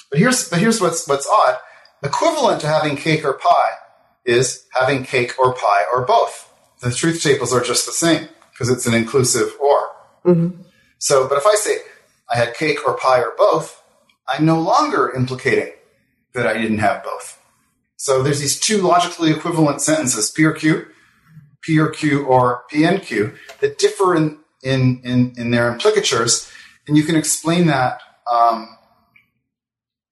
[0.09, 1.57] but here's but here's what's what's odd.
[2.03, 3.73] Equivalent to having cake or pie
[4.25, 6.51] is having cake or pie or both.
[6.81, 9.89] The truth tables are just the same because it's an inclusive or.
[10.25, 10.61] Mm-hmm.
[10.99, 11.77] So, but if I say
[12.29, 13.81] I had cake or pie or both,
[14.27, 15.73] I'm no longer implicating
[16.33, 17.41] that I didn't have both.
[17.95, 20.85] So there's these two logically equivalent sentences, P or Q,
[21.67, 26.49] P or Q or PNQ, that differ in, in, in, in their implicatures.
[26.87, 27.99] And you can explain that,
[28.31, 28.77] um,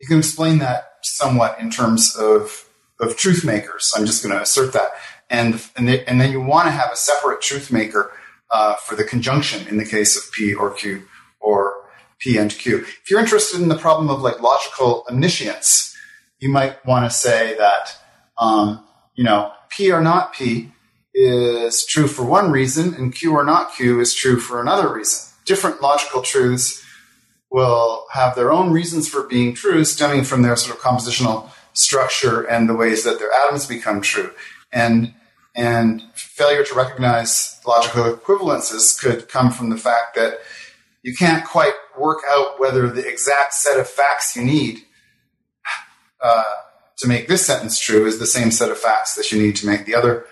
[0.02, 2.68] you can explain that somewhat in terms of,
[3.00, 3.94] of truth makers.
[3.96, 4.92] I'm just going to assert that.
[5.30, 8.12] And, and, and then you want to have a separate truth maker
[8.52, 11.04] uh, for the conjunction in the case of P or Q
[11.40, 11.86] or
[12.20, 12.80] P and Q.
[12.80, 15.96] If you're interested in the problem of like logical omniscience,
[16.40, 17.98] you might want to say that,
[18.38, 18.84] um,
[19.16, 20.74] you know, P or not P
[21.16, 25.34] is true for one reason and Q or not Q is true for another reason.
[25.46, 26.86] Different logical truths
[27.50, 32.42] will have their own reasons for being true stemming from their sort of compositional structure
[32.44, 34.32] and the ways that their atoms become true.
[34.74, 35.14] And
[35.56, 40.40] and failure to recognize logical equivalences could come from the fact that
[41.02, 44.80] you can't quite work out whether the exact set of facts you need
[46.22, 46.44] uh,
[46.98, 49.66] to make this sentence true is the same set of facts that you need to
[49.66, 50.26] make the other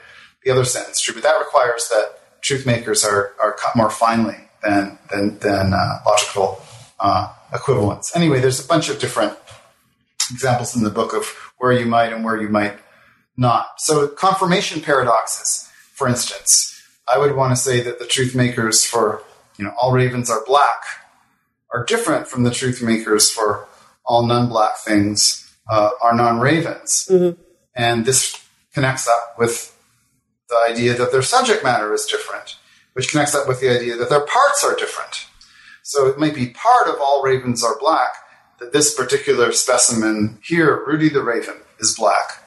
[0.43, 1.13] the other sentence true.
[1.13, 5.99] But that requires that truth makers are are cut more finely than than than uh,
[6.05, 6.61] logical
[6.99, 8.15] uh, equivalents.
[8.15, 9.37] Anyway, there's a bunch of different
[10.31, 11.25] examples in the book of
[11.57, 12.77] where you might and where you might
[13.37, 13.79] not.
[13.79, 19.23] So confirmation paradoxes, for instance, I would want to say that the truth makers for
[19.57, 20.83] you know all ravens are black
[21.71, 23.67] are different from the truth makers for
[24.05, 27.07] all non-black things uh, are non-ravens.
[27.09, 27.41] Mm-hmm.
[27.75, 29.72] And this connects up with
[30.49, 32.57] the idea that their subject matter is different,
[32.93, 35.27] which connects up with the idea that their parts are different.
[35.83, 38.15] So it might be part of all ravens are black
[38.59, 42.43] that this particular specimen here, Rudy the raven, is black.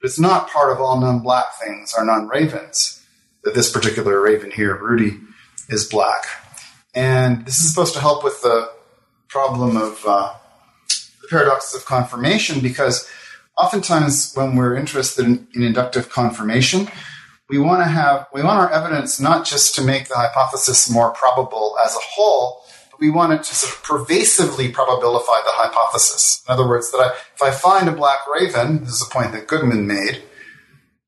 [0.00, 3.04] But it's not part of all non-black things are non-ravens
[3.44, 5.18] that this particular raven here, Rudy,
[5.68, 6.24] is black.
[6.94, 8.70] And this is supposed to help with the
[9.28, 10.34] problem of uh,
[11.20, 13.08] the paradoxes of confirmation because
[13.58, 16.88] oftentimes when we're interested in, in inductive confirmation,
[17.48, 21.10] we want to have we want our evidence not just to make the hypothesis more
[21.10, 26.42] probable as a whole, but we want it to sort of pervasively probabilify the hypothesis.
[26.46, 29.32] In other words, that I, if I find a black raven, this is a point
[29.32, 30.22] that Goodman made,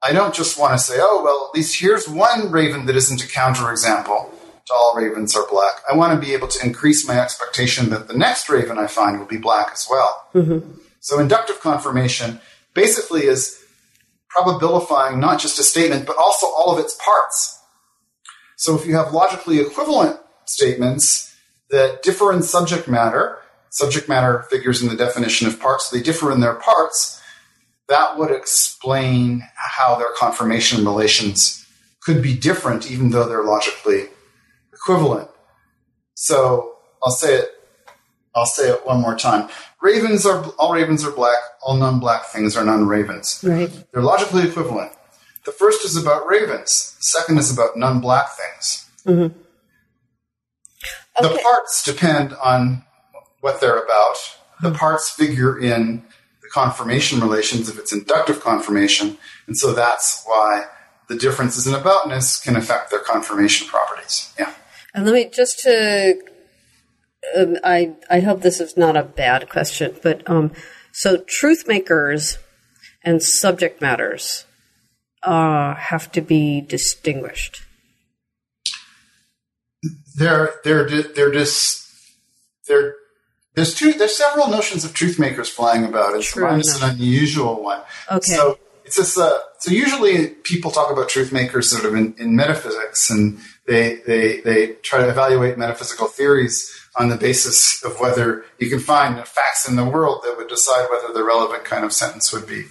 [0.03, 3.23] I don't just want to say, oh well, at least here's one raven that isn't
[3.23, 4.31] a counterexample
[4.67, 5.83] to all ravens are black.
[5.91, 9.19] I want to be able to increase my expectation that the next raven I find
[9.19, 10.27] will be black as well.
[10.35, 10.79] Mm-hmm.
[11.01, 12.41] So inductive confirmation
[12.73, 13.60] basically is
[14.37, 17.61] probabilifying not just a statement, but also all of its parts.
[18.57, 21.35] So if you have logically equivalent statements
[21.71, 23.39] that differ in subject matter,
[23.71, 27.21] subject matter figures in the definition of parts, they differ in their parts,
[27.89, 31.67] that would explain how their confirmation relations
[32.01, 34.09] could be different even though they're logically
[34.73, 35.29] equivalent.
[36.15, 37.51] So I'll say it.
[38.35, 39.49] I'll say it one more time.
[39.83, 41.39] Ravens are all ravens are black.
[41.63, 43.43] All non-black things are non-ravens.
[43.43, 43.71] Right.
[43.93, 44.93] They're logically equivalent.
[45.47, 46.95] The first is about ravens.
[46.99, 48.91] The second is about non-black things.
[49.07, 49.39] Mm-hmm.
[51.23, 52.85] The parts depend on
[53.41, 54.17] what they're about.
[54.63, 56.03] The parts figure in
[56.43, 60.65] the confirmation relations if it's inductive confirmation, and so that's why
[61.09, 64.33] the differences in aboutness can affect their confirmation properties.
[64.39, 64.53] Yeah.
[64.95, 66.21] And let me just to,
[67.37, 70.53] um, I I hope this is not a bad question, but um,
[70.93, 72.39] so truth makers
[73.03, 74.45] and subject matters
[75.23, 77.63] uh, have to be distinguished.
[80.17, 81.89] They're they're they're just
[82.67, 82.95] they're
[83.55, 86.91] there's two there's several notions of truth makers flying about, It's True mine is an
[86.91, 87.83] unusual one.
[88.11, 88.33] Okay.
[88.33, 92.35] So it's just uh, so usually people talk about truth makers sort of in, in
[92.35, 98.45] metaphysics, and they they they try to evaluate metaphysical theories on the basis of whether
[98.59, 101.93] you can find facts in the world that would decide whether the relevant kind of
[101.93, 102.67] sentence would be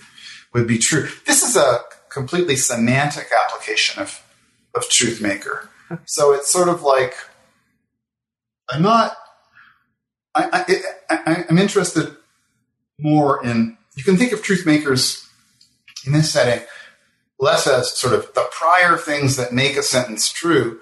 [0.53, 1.07] would be true.
[1.25, 4.23] This is a completely semantic application of
[4.75, 5.69] of truth maker.
[6.05, 7.15] So it's sort of like
[8.69, 9.15] I'm not.
[10.35, 12.15] I, I, I, I'm interested
[12.99, 13.77] more in.
[13.95, 15.27] You can think of truth makers
[16.05, 16.65] in this setting
[17.39, 20.79] less as sort of the prior things that make a sentence true,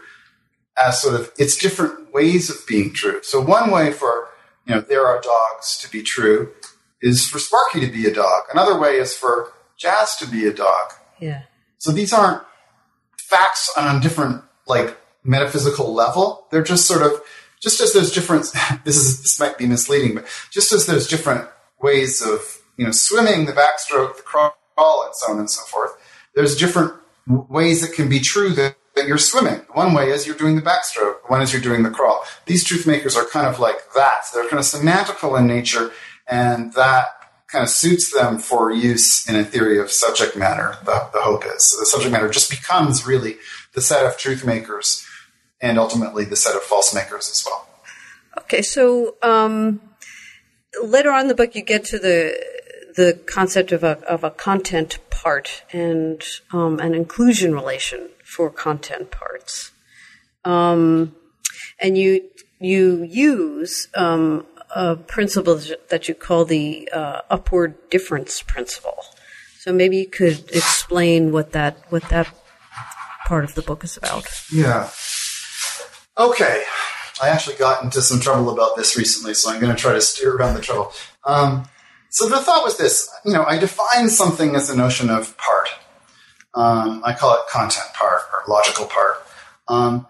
[0.83, 3.19] as sort of its different ways of being true.
[3.23, 4.29] So one way for
[4.65, 6.53] you know there are dogs to be true
[7.01, 8.43] is for Sparky to be a dog.
[8.51, 10.93] Another way is for Jazz to be a dog.
[11.19, 11.43] Yeah.
[11.77, 12.41] So these aren't
[13.17, 16.47] facts on a different like metaphysical level.
[16.51, 17.21] They're just sort of
[17.61, 18.51] just as there's different.
[18.85, 21.47] This is this might be misleading, but just as there's different
[21.81, 25.91] ways of you know swimming, the backstroke, the crawl, and so on and so forth.
[26.35, 26.93] There's different
[27.27, 29.61] ways it can be true that, that you're swimming.
[29.73, 31.29] One way is you're doing the backstroke.
[31.29, 32.23] One is you're doing the crawl.
[32.45, 34.23] These truth makers are kind of like that.
[34.33, 35.91] They're kind of semantical in nature,
[36.27, 37.07] and that
[37.47, 40.75] kind of suits them for use in a theory of subject matter.
[40.83, 43.37] The, the hope is so the subject matter just becomes really
[43.73, 45.05] the set of truth makers,
[45.61, 47.69] and ultimately the set of false makers as well.
[48.39, 49.79] Okay, so um,
[50.83, 52.37] later on in the book, you get to the
[52.95, 59.09] the concept of a of a content part and um, an inclusion relation for content
[59.09, 59.71] parts,
[60.43, 61.15] um,
[61.79, 65.59] and you you use um, a principle
[65.89, 68.97] that you call the uh, upward difference principle.
[69.59, 72.27] So maybe you could explain what that what that
[73.25, 74.25] part of the book is about.
[74.51, 74.89] Yeah.
[76.17, 76.63] Okay.
[77.21, 80.01] I actually got into some trouble about this recently, so I'm going to try to
[80.01, 80.91] steer around the trouble.
[81.25, 81.67] Um,
[82.09, 85.69] so the thought was this: you know, I define something as a notion of part.
[86.53, 89.15] Um, I call it content part or logical part.
[89.67, 90.07] Um,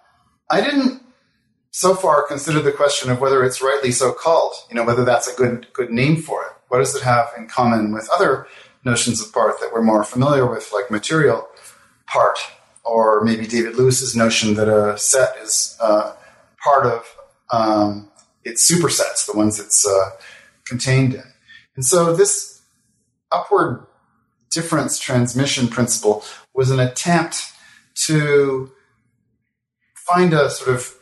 [0.50, 1.02] I didn't
[1.72, 4.54] so far consider the question of whether it's rightly so called.
[4.70, 6.54] You know, whether that's a good good name for it.
[6.70, 8.48] What does it have in common with other
[8.84, 11.48] notions of part that we're more familiar with, like material
[12.08, 12.40] part,
[12.84, 16.14] or maybe David Lewis's notion that a set is uh,
[16.64, 17.16] part of
[17.52, 18.10] um,
[18.44, 20.12] its supersets, the ones it's uh,
[20.66, 21.24] contained in.
[21.76, 22.62] And so this
[23.32, 23.86] upward
[24.52, 26.24] difference transmission principle
[26.54, 27.54] was an attempt
[28.06, 28.72] to
[29.95, 30.95] find a sort of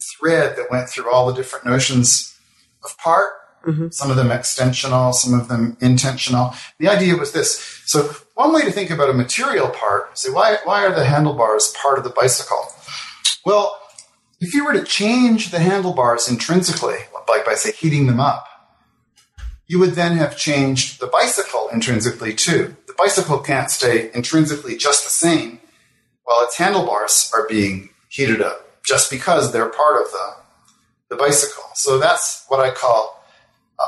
[0.00, 2.36] thread that went through all the different notions
[2.84, 3.32] of part,
[3.66, 3.88] mm-hmm.
[3.90, 6.54] some of them extensional, some of them intentional.
[6.78, 7.82] The idea was this.
[7.86, 11.74] So one way to think about a material part, say, why, why are the handlebars
[11.80, 12.66] part of the bicycle?
[13.44, 13.78] Well,
[14.40, 16.98] if you were to change the handlebars intrinsically,
[17.28, 18.46] like by, say, heating them up,
[19.66, 22.76] you would then have changed the bicycle intrinsically too.
[23.02, 25.58] Bicycle can't stay intrinsically just the same
[26.22, 30.34] while its handlebars are being heated up just because they're part of the,
[31.10, 31.64] the bicycle.
[31.74, 33.22] So that's what I call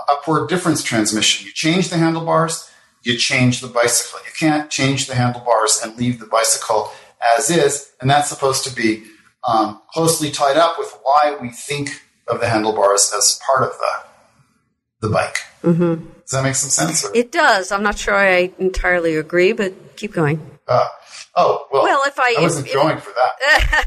[0.09, 1.47] upward difference transmission.
[1.47, 2.71] You change the handlebars,
[3.03, 4.21] you change the bicycle.
[4.27, 6.91] You can't change the handlebars and leave the bicycle
[7.37, 9.05] as is, and that's supposed to be
[9.47, 15.07] um, closely tied up with why we think of the handlebars as part of the
[15.07, 15.39] the bike.
[15.62, 16.07] Mm-hmm.
[16.25, 17.05] Does that make some sense?
[17.05, 17.70] Or, It does.
[17.72, 20.41] I'm not sure I entirely agree, but keep going.
[20.68, 20.89] uh,
[21.37, 21.83] oh well.
[21.85, 23.87] Well, if I- I wasn't if- going for that.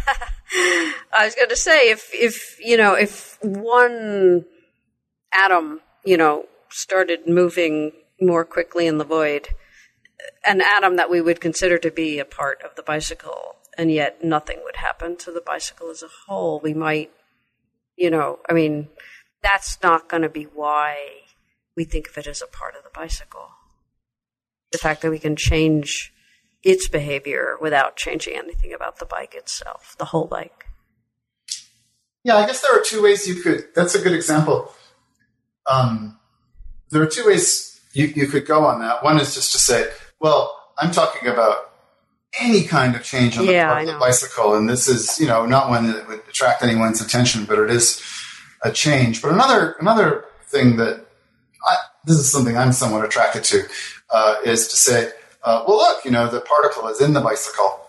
[1.13, 4.45] I was going to say if if you know if one
[5.33, 9.49] atom you know started moving more quickly in the void,
[10.45, 14.23] an atom that we would consider to be a part of the bicycle, and yet
[14.23, 17.11] nothing would happen to the bicycle as a whole, we might,
[17.95, 18.87] you know, I mean,
[19.43, 20.97] that's not going to be why
[21.77, 23.51] we think of it as a part of the bicycle.
[24.71, 26.11] The fact that we can change
[26.63, 30.65] its behavior without changing anything about the bike itself, the whole bike.
[32.23, 33.67] Yeah, I guess there are two ways you could.
[33.75, 34.73] That's a good example.
[35.67, 36.19] Um,
[36.89, 39.03] there are two ways you, you could go on that.
[39.03, 41.71] One is just to say, well, I'm talking about
[42.41, 45.27] any kind of change on the Yeah, part of the bicycle, and this is you
[45.27, 48.01] know not one that would attract anyone's attention, but it is
[48.61, 49.21] a change.
[49.21, 51.06] But another another thing that
[52.07, 53.63] this is something I'm somewhat attracted to
[54.09, 55.11] uh, is to say,
[55.43, 57.81] uh, well, look, you know, the particle is in the bicycle,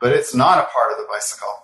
[0.00, 1.62] but it's not a part of the bicycle.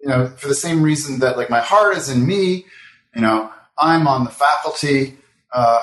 [0.00, 2.66] You know, for the same reason that like my heart is in me,
[3.14, 5.16] you know, I'm on the faculty
[5.52, 5.80] uh,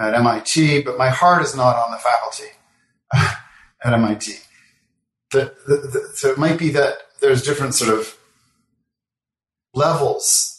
[0.00, 2.50] at MIT, but my heart is not on the faculty
[3.84, 4.38] at MIT.
[5.30, 8.16] The, the, the, so it might be that there's different sort of
[9.74, 10.53] levels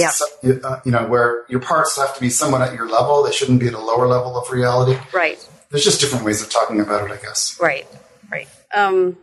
[0.00, 0.10] Yeah.
[0.10, 0.26] so,
[0.64, 3.22] uh, you know, where your parts have to be somewhat at your level.
[3.22, 4.98] They shouldn't be at a lower level of reality.
[5.12, 5.38] Right.
[5.70, 7.58] There's just different ways of talking about it, I guess.
[7.60, 7.86] Right.
[8.30, 8.48] Right.
[8.74, 9.16] Um,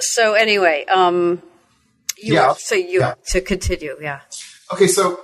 [0.00, 1.42] so anyway, um,
[2.16, 2.48] you Yeah.
[2.48, 3.14] were- so you Yeah.
[3.28, 4.20] to continue, yeah.
[4.72, 5.20] Okay, so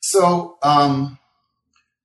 [0.00, 1.18] so um,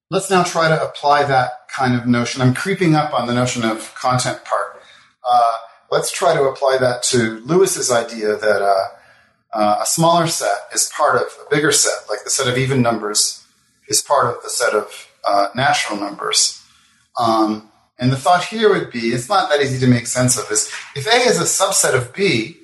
[0.10, 2.42] let's now try to apply that kind of notion.
[2.42, 4.82] I'm creeping up on the notion of content part.
[5.24, 5.54] Uh,
[5.92, 8.84] let's try to apply that to Lewis's idea that uh,
[9.54, 12.82] uh, a smaller set is part of a bigger set, like the set of even
[12.82, 13.46] numbers
[13.88, 16.64] is part of the set of uh, natural numbers.
[17.20, 20.50] Um, and the thought here would be, it's not that easy to make sense of,
[20.50, 22.58] is if A is a subset of B,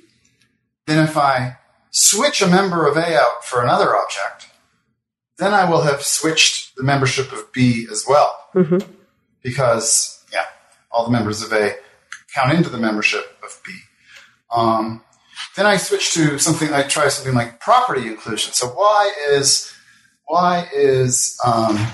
[0.86, 1.58] then if I
[1.90, 4.48] switch a member of A out for another object,
[5.36, 8.48] then I will have switched the membership of B as well.
[8.54, 8.78] Mm-hmm.
[9.42, 10.46] Because, yeah,
[10.90, 11.76] all the members of A
[12.34, 13.72] count into the membership of B.
[14.52, 15.04] Um,
[15.56, 18.52] then I switch to something, I try something like property inclusion.
[18.52, 19.72] So why is,
[20.26, 21.86] why is um,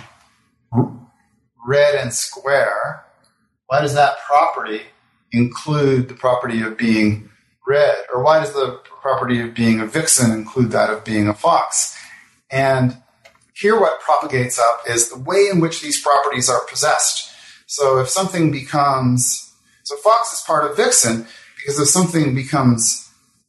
[1.66, 3.04] red and square,
[3.66, 4.82] why does that property
[5.32, 7.30] include the property of being
[7.66, 7.96] red?
[8.12, 11.96] Or why does the property of being a vixen include that of being a fox?
[12.50, 12.98] And
[13.54, 17.30] here what propagates up is the way in which these properties are possessed.
[17.66, 19.52] So if something becomes,
[19.84, 21.26] so fox is part of vixen
[21.56, 23.03] because if something becomes,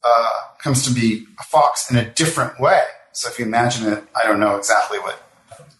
[0.05, 0.29] uh,
[0.59, 2.83] comes to be a fox in a different way.
[3.13, 5.21] So if you imagine it, I don't know exactly what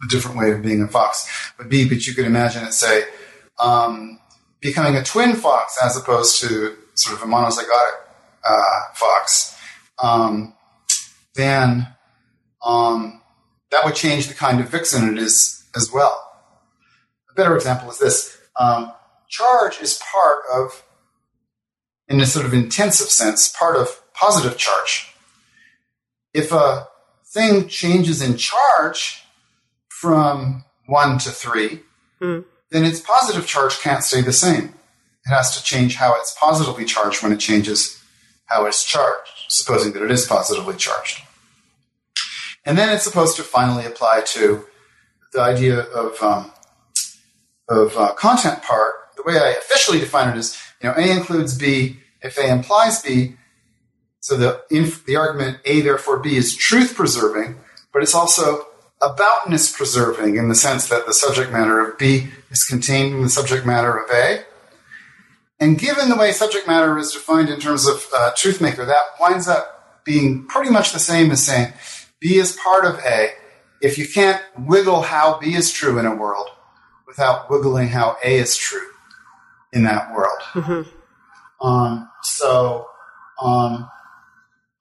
[0.04, 3.04] a different way of being a fox would be, but you could imagine it, say,
[3.60, 4.20] um,
[4.62, 7.98] becoming a twin fox as opposed to sort of a monozygotic
[8.48, 9.58] uh, fox,
[10.00, 10.54] um,
[11.36, 11.88] then
[12.66, 13.22] um,
[13.72, 16.32] that would change the kind of vixen it is as well.
[17.30, 18.92] A better example is this um,
[19.28, 20.84] charge is part of,
[22.08, 25.14] in a sort of intensive sense, part of positive charge.
[26.34, 26.88] If a
[27.26, 29.24] thing changes in charge
[29.90, 31.82] from one to three,
[32.22, 32.46] Mm.
[32.72, 34.74] then its positive charge can't stay the same.
[35.26, 38.00] It has to change how it's positively charged when it changes
[38.46, 41.22] how it's charged, supposing that it is positively charged.
[42.64, 44.66] And then it's supposed to finally apply to
[45.34, 46.52] the idea of um,
[47.68, 48.94] of uh, content part.
[49.18, 53.02] The way I officially define it is, you know, A includes B if A implies
[53.02, 53.36] B.
[54.26, 57.60] So the inf- the argument A therefore B is truth preserving,
[57.94, 58.66] but it's also
[59.00, 63.30] aboutness preserving in the sense that the subject matter of B is contained in the
[63.30, 64.44] subject matter of A.
[65.60, 69.04] And given the way subject matter is defined in terms of uh, truth maker, that
[69.20, 71.74] winds up being pretty much the same as saying
[72.20, 73.30] B is part of A.
[73.80, 76.50] If you can't wiggle how B is true in a world
[77.06, 78.88] without wiggling how A is true
[79.72, 80.40] in that world.
[80.54, 81.68] Mm-hmm.
[81.68, 82.88] Um, so,
[83.40, 83.88] um,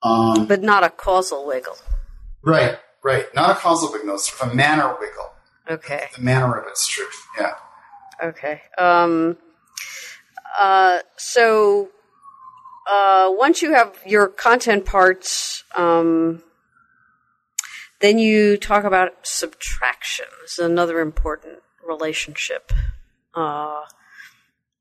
[0.05, 1.77] um, But not a causal wiggle.
[2.43, 3.25] right, right.
[3.33, 5.31] Not a causal wiggle, sort of a manner wiggle.
[5.69, 6.05] Okay.
[6.15, 7.25] The manner of its truth.
[7.39, 7.53] Yeah.
[8.21, 8.61] Okay.
[8.77, 9.37] Um,
[10.59, 11.89] uh, so
[12.89, 16.43] uh, once you have your content parts, um,
[17.99, 20.25] then you talk about subtraction.
[20.43, 22.71] This is another important relationship.
[23.33, 23.81] Uh,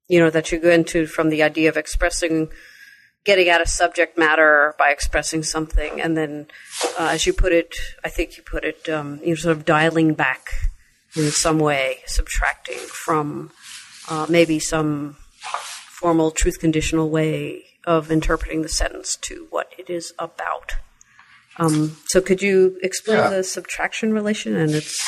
[0.09, 2.51] you know that you go into from the idea of expressing,
[3.25, 6.47] getting at a subject matter by expressing something, and then,
[6.99, 9.65] uh, as you put it, I think you put it, um, you know, sort of
[9.65, 10.49] dialing back
[11.17, 13.51] in some way, subtracting from
[14.09, 15.17] uh, maybe some
[15.89, 20.75] formal truth conditional way of interpreting the sentence to what it is about.
[21.57, 23.31] Um, so, could you explain Yeah.
[23.31, 25.01] the subtraction relation and its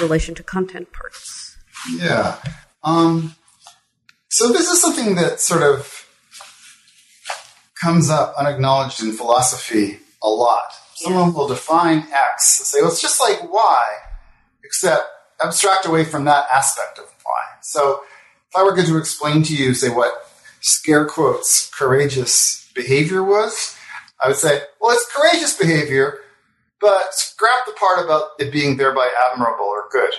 [0.00, 1.56] relation to content parts?
[1.90, 2.38] Yeah.
[2.82, 3.36] Um,
[4.28, 6.05] so this is something that sort of
[7.80, 10.72] comes up unacknowledged in philosophy a lot.
[10.94, 13.86] Someone will define X and say, well, it's just like Y,
[14.64, 15.04] except
[15.42, 17.42] abstract away from that aspect of Y.
[17.60, 18.00] So
[18.48, 20.12] if I were going to explain to you, say, what
[20.60, 23.76] scare quotes courageous behavior was,
[24.20, 26.20] I would say, well, it's courageous behavior,
[26.80, 30.14] but scrap the part about it being thereby admirable or good.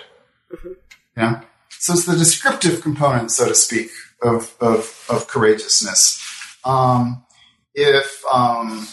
[0.63, 0.75] You
[1.17, 1.41] know?
[1.69, 3.89] So it's the descriptive component, so to speak,
[4.21, 6.23] of, of, of courageousness.
[6.63, 7.23] Um,
[7.77, 8.87] if um,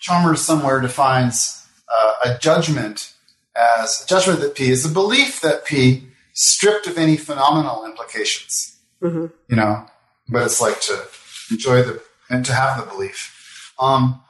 [0.00, 3.12] Chalmers somewhere defines uh, a judgment
[3.54, 8.78] as a judgment that P is a belief that P stripped of any phenomenal implications.
[9.02, 9.26] Mm-hmm.
[9.48, 9.86] You know,
[10.28, 11.04] but it's like to
[11.50, 13.74] enjoy the and to have the belief.
[13.78, 14.22] Um,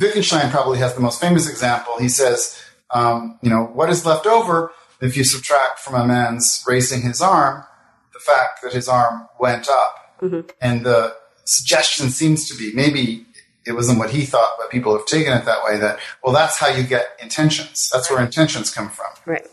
[0.00, 1.98] Wittgenstein probably has the most famous example.
[1.98, 2.58] He says,
[2.94, 7.20] um, you know, what is left over if you subtract from a man's raising his
[7.20, 7.64] arm
[8.12, 10.18] the fact that his arm went up?
[10.22, 10.48] Mhm.
[10.60, 13.26] And the suggestion seems to be maybe
[13.66, 16.58] it wasn't what he thought, but people have taken it that way that, well, that's
[16.58, 17.90] how you get intentions.
[17.92, 19.06] That's where intentions come from.
[19.26, 19.46] Right.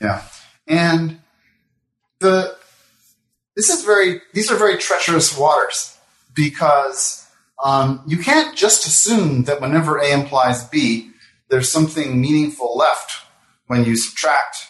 [0.00, 0.22] Yeah.
[0.66, 1.20] And
[2.20, 2.56] the
[3.54, 5.96] this is very these are very treacherous waters
[6.34, 7.28] because
[7.62, 11.10] um, you can't just assume that whenever A implies B,
[11.48, 13.26] there's something meaningful left
[13.66, 14.68] when you subtract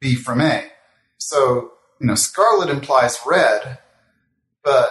[0.00, 0.64] B from A.
[1.18, 3.78] So, you know, scarlet implies red,
[4.62, 4.90] but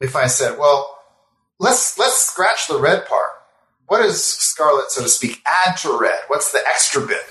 [0.00, 1.01] if I said, well,
[1.62, 3.30] let's let's scratch the red part.
[3.86, 6.20] What does scarlet, so to speak, add to red?
[6.28, 7.22] What's the extra bit?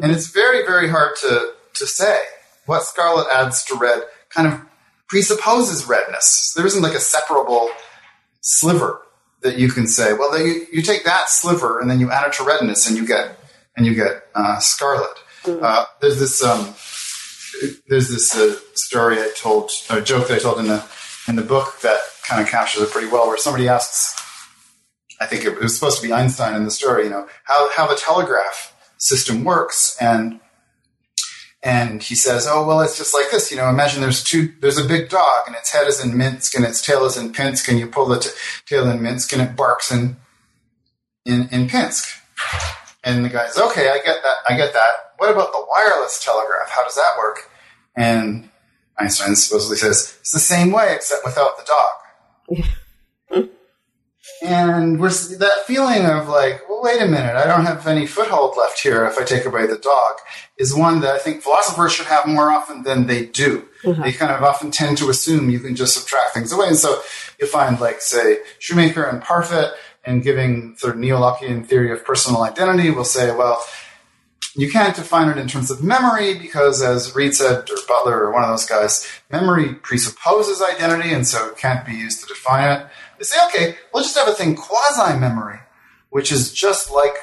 [0.00, 2.18] And it's very, very hard to, to say
[2.66, 4.60] what scarlet adds to red kind of
[5.08, 6.52] presupposes redness.
[6.56, 7.70] There isn't like a separable
[8.40, 9.02] sliver
[9.42, 12.26] that you can say, well, then you, you take that sliver and then you add
[12.26, 13.38] it to redness and you get
[13.76, 15.16] and you get uh, scarlet.
[15.46, 16.74] Uh, there's this um,
[17.88, 20.84] there's this uh, story I told, a joke that I told in the
[21.28, 24.14] in the book that kind of captures it pretty well, where somebody asks,
[25.20, 27.86] I think it was supposed to be Einstein in the story, you know, how how
[27.86, 30.40] the telegraph system works, and
[31.62, 33.68] and he says, oh well, it's just like this, you know.
[33.68, 36.82] Imagine there's two, there's a big dog, and its head is in Minsk, and its
[36.82, 38.30] tail is in Pinsk, and you pull the t-
[38.66, 40.16] tail in Minsk, and it barks in
[41.24, 42.08] in in Pinsk.
[43.04, 44.92] And the guy says, okay, I get that, I get that.
[45.18, 46.70] What about the wireless telegraph?
[46.70, 47.50] How does that work?
[47.96, 48.48] And
[49.02, 52.64] Einstein supposedly says it's the same way, except without the dog.
[54.44, 58.56] And we're that feeling of like, well, wait a minute, I don't have any foothold
[58.56, 60.14] left here if I take away the dog,
[60.58, 63.68] is one that I think philosophers should have more often than they do.
[63.84, 64.02] Mhm.
[64.02, 67.02] They kind of often tend to assume you can just subtract things away, and so
[67.40, 69.72] you find like say Shoemaker and Parfit
[70.04, 73.64] and giving sort of neo-Lockean theory of personal identity will say, well,
[74.54, 78.32] you can't define it in terms of memory because, as Reid said, or Butler, or
[78.32, 82.80] one of those guys, memory presupposes identity, and so it can't be used to define
[82.80, 82.86] it.
[83.18, 85.60] They say, okay, we'll just have a thing quasi-memory,
[86.10, 87.14] which is just like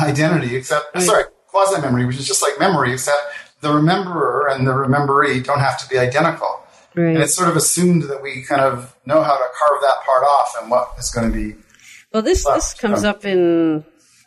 [0.00, 1.04] identity, except Right.
[1.04, 3.20] sorry, quasi-memory, which is just like memory, except
[3.60, 6.64] the rememberer and the rememberee don't have to be identical.
[6.96, 10.24] And it's sort of assumed that we kind of know how to carve that part
[10.24, 11.56] off and what is going to be.
[12.12, 13.84] Well, this this comes um, up in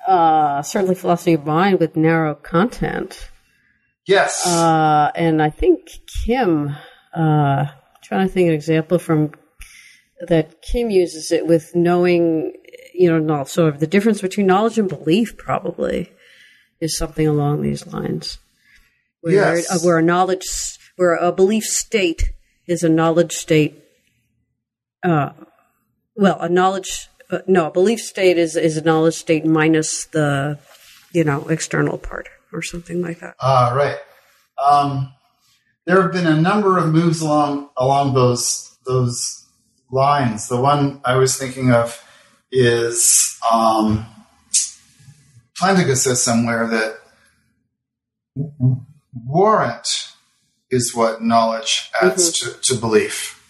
[0.08, 3.30] uh, certainly philosophy of mind with narrow content,
[4.08, 4.46] Yes.
[4.48, 5.90] uh, and I think
[6.26, 6.76] Kim.
[7.14, 7.66] Uh,
[8.04, 9.32] trying to think of an example from
[10.28, 12.54] that Kim uses it with knowing,
[12.94, 15.38] you know, no- sort of the difference between knowledge and belief.
[15.38, 16.12] Probably
[16.82, 18.40] is something along these lines.
[19.22, 19.72] Where, Yes.
[19.72, 20.46] uh, where a knowledge,
[20.98, 22.34] where a belief state
[22.68, 23.82] is a knowledge state.
[25.04, 25.30] Uh,
[26.16, 30.60] well, a knowledge, uh, no, a belief state is is a knowledge state minus the,
[31.12, 33.36] you know, external part or something like that.
[33.40, 33.98] Ah, right.
[34.64, 35.14] Um,
[35.86, 39.46] there have been a number of moves along along those those
[39.92, 40.48] lines.
[40.48, 42.04] The one I was thinking of
[42.52, 44.06] is um,
[45.60, 47.00] Plantinga says somewhere that
[49.14, 50.14] warrant
[50.70, 53.42] is what knowledge adds to, to belief,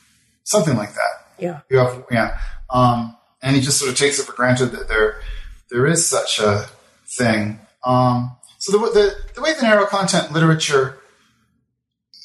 [0.44, 1.26] something like that.
[1.40, 1.62] Yeah.
[1.70, 2.38] You have, yeah.
[2.70, 5.22] Um, and he just sort of takes it for granted that there
[5.70, 6.68] there is such a
[7.06, 7.60] thing.
[7.84, 10.98] Um, so the, the the way the narrow content literature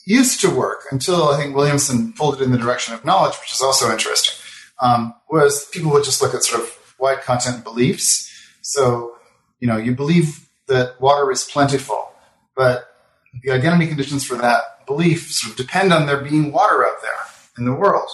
[0.06, 3.52] used to work until I think Williamson pulled it in the direction of knowledge, which
[3.52, 4.34] is also interesting,
[4.80, 8.32] um, was people would just look at sort of wide content beliefs.
[8.62, 9.16] So
[9.60, 12.12] you know, you believe that water is plentiful,
[12.54, 12.94] but
[13.42, 17.10] the identity conditions for that belief sort of depend on there being water out there
[17.58, 18.08] in the world.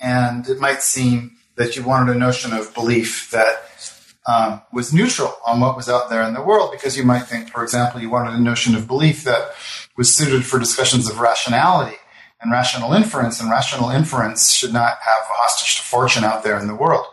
[0.00, 3.68] And it might seem that you wanted a notion of belief that
[4.26, 7.50] um, was neutral on what was out there in the world, because you might think,
[7.50, 9.52] for example, you wanted a notion of belief that
[9.96, 11.96] was suited for discussions of rationality
[12.40, 16.58] and rational inference, and rational inference should not have a hostage to fortune out there
[16.58, 17.06] in the world.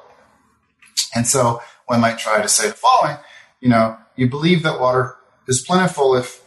[1.14, 3.18] And so one might try to say the following,
[3.60, 5.18] you know, you believe that water
[5.48, 6.42] is plentiful if,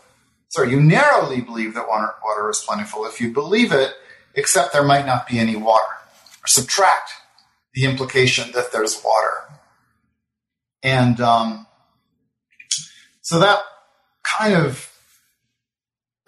[0.48, 3.92] sorry, you narrowly believe that water, water is plentiful if you believe it,
[4.34, 5.82] except there might not be any water,
[6.42, 7.10] or subtract
[7.74, 9.58] the implication that there's water.
[10.82, 11.66] And um,
[13.20, 13.60] so that
[14.24, 14.90] kind of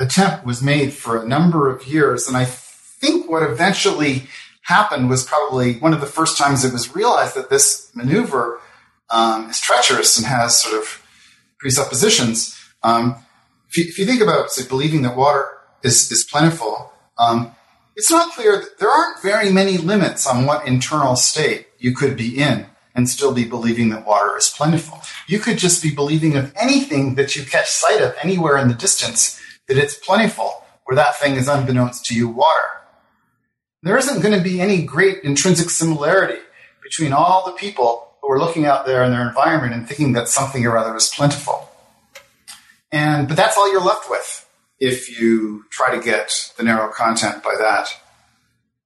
[0.00, 4.24] attempt was made for a number of years, and I think what eventually
[4.62, 8.60] happened was probably one of the first times it was realized that this maneuver
[9.10, 11.02] um, is treacherous and has sort of
[11.58, 12.58] presuppositions.
[12.82, 13.16] Um,
[13.68, 15.48] if, you, if, you, think about say, believing that water
[15.82, 17.54] is, is plentiful, um,
[17.96, 22.16] it's not clear that there aren't very many limits on what internal state you could
[22.16, 25.00] be in and still be believing that water is plentiful.
[25.26, 28.74] You could just be believing of anything that you catch sight of anywhere in the
[28.74, 32.68] distance that it's plentiful, where that thing is unbeknownst to you water.
[33.82, 36.40] There isn't going to be any great intrinsic similarity
[36.82, 40.28] between all the people who are looking out there in their environment and thinking that
[40.28, 41.68] something or other is plentiful.
[42.92, 44.43] And but that's all you're left with
[44.78, 47.88] if you try to get the narrow content by that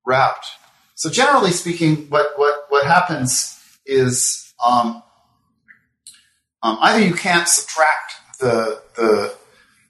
[0.07, 0.47] route.
[0.95, 5.03] So generally speaking, what what what happens is um,
[6.62, 9.34] um, either you can't subtract the, the,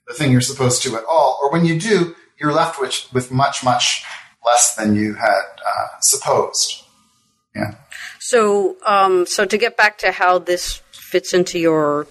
[0.07, 3.31] the thing you're supposed to at all, or when you do, you're left with, with
[3.31, 4.03] much, much
[4.45, 6.83] less than you had uh, supposed.
[7.55, 7.75] Yeah.
[8.19, 12.07] So, um, so to get back to how this fits into your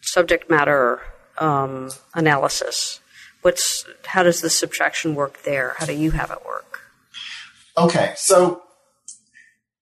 [0.00, 1.00] subject matter
[1.38, 3.00] um, analysis,
[3.44, 5.74] what's how does the subtraction work there?
[5.76, 6.80] How do you have it work?
[7.76, 8.62] Okay, so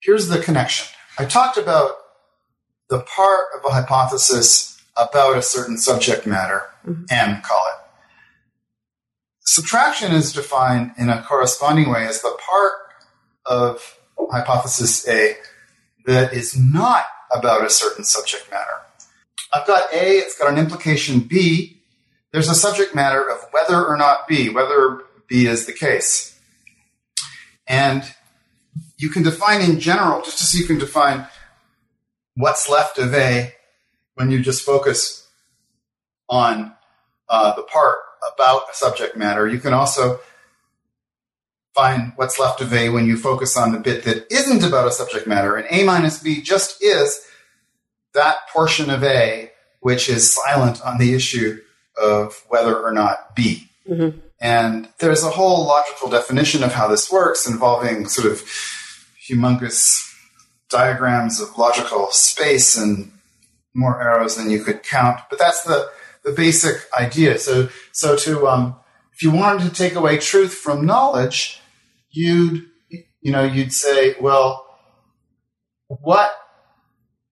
[0.01, 0.89] here's the connection.
[1.19, 1.93] I talked about
[2.91, 7.05] the part of a hypothesis about a certain subject matter, mm-hmm.
[7.09, 7.85] M, call it.
[9.45, 12.73] Subtraction is defined in a corresponding way as the part
[13.47, 13.99] of
[14.31, 15.37] hypothesis A
[16.07, 18.83] that is not about a certain subject matter.
[19.53, 21.82] I've got A, it's got an implication B.
[22.33, 26.39] There's a subject matter of whether or not B, whether B is the case.
[27.67, 28.03] And
[28.97, 31.27] you can define in general, just as you can define
[32.35, 33.55] what's left of A
[34.15, 35.29] when you just focus
[36.29, 36.73] on
[37.29, 37.99] uh, the part
[38.35, 39.47] about a subject matter.
[39.47, 40.21] You can also
[41.75, 44.93] find what's left of A when you focus on the bit that isn't about a
[44.93, 45.57] subject matter.
[45.57, 47.21] And A minus B just is
[48.15, 51.61] that portion of A which is silent on the issue
[52.01, 53.69] of whether or not B.
[53.89, 54.19] Mm-hmm.
[54.41, 58.43] And there's a whole logical definition of how this works involving sort of
[59.29, 60.09] humongous
[60.69, 63.13] diagrams of logical space and
[63.75, 65.21] more arrows than you could count.
[65.31, 65.89] But that's the,
[66.25, 67.39] the basic idea.
[67.39, 68.77] So, so to, um,
[69.13, 71.61] if you wanted to take away truth from knowledge,
[72.11, 72.67] you'd,
[73.21, 74.67] you know, you'd say, well,
[75.87, 76.33] what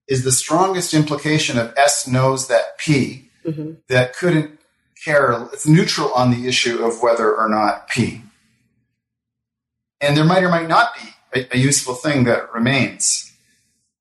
[0.07, 3.73] is the strongest implication of S knows that P mm-hmm.
[3.87, 4.59] that couldn't
[5.03, 8.21] care, it's neutral on the issue of whether or not P.
[9.99, 11.09] And there might or might not be
[11.41, 13.31] a, a useful thing that remains.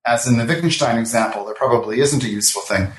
[0.06, 2.92] As in the Wittgenstein example, there probably isn't a useful thing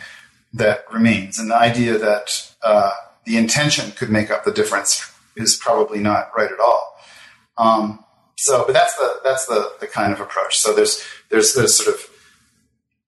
[0.53, 1.39] that remains.
[1.39, 2.91] And the idea that uh,
[3.25, 6.99] the intention could make up the difference is probably not right at all.
[7.57, 8.03] Um,
[8.37, 10.57] so, but that's the that's the, the kind of approach.
[10.57, 12.09] So there's there's there's sort of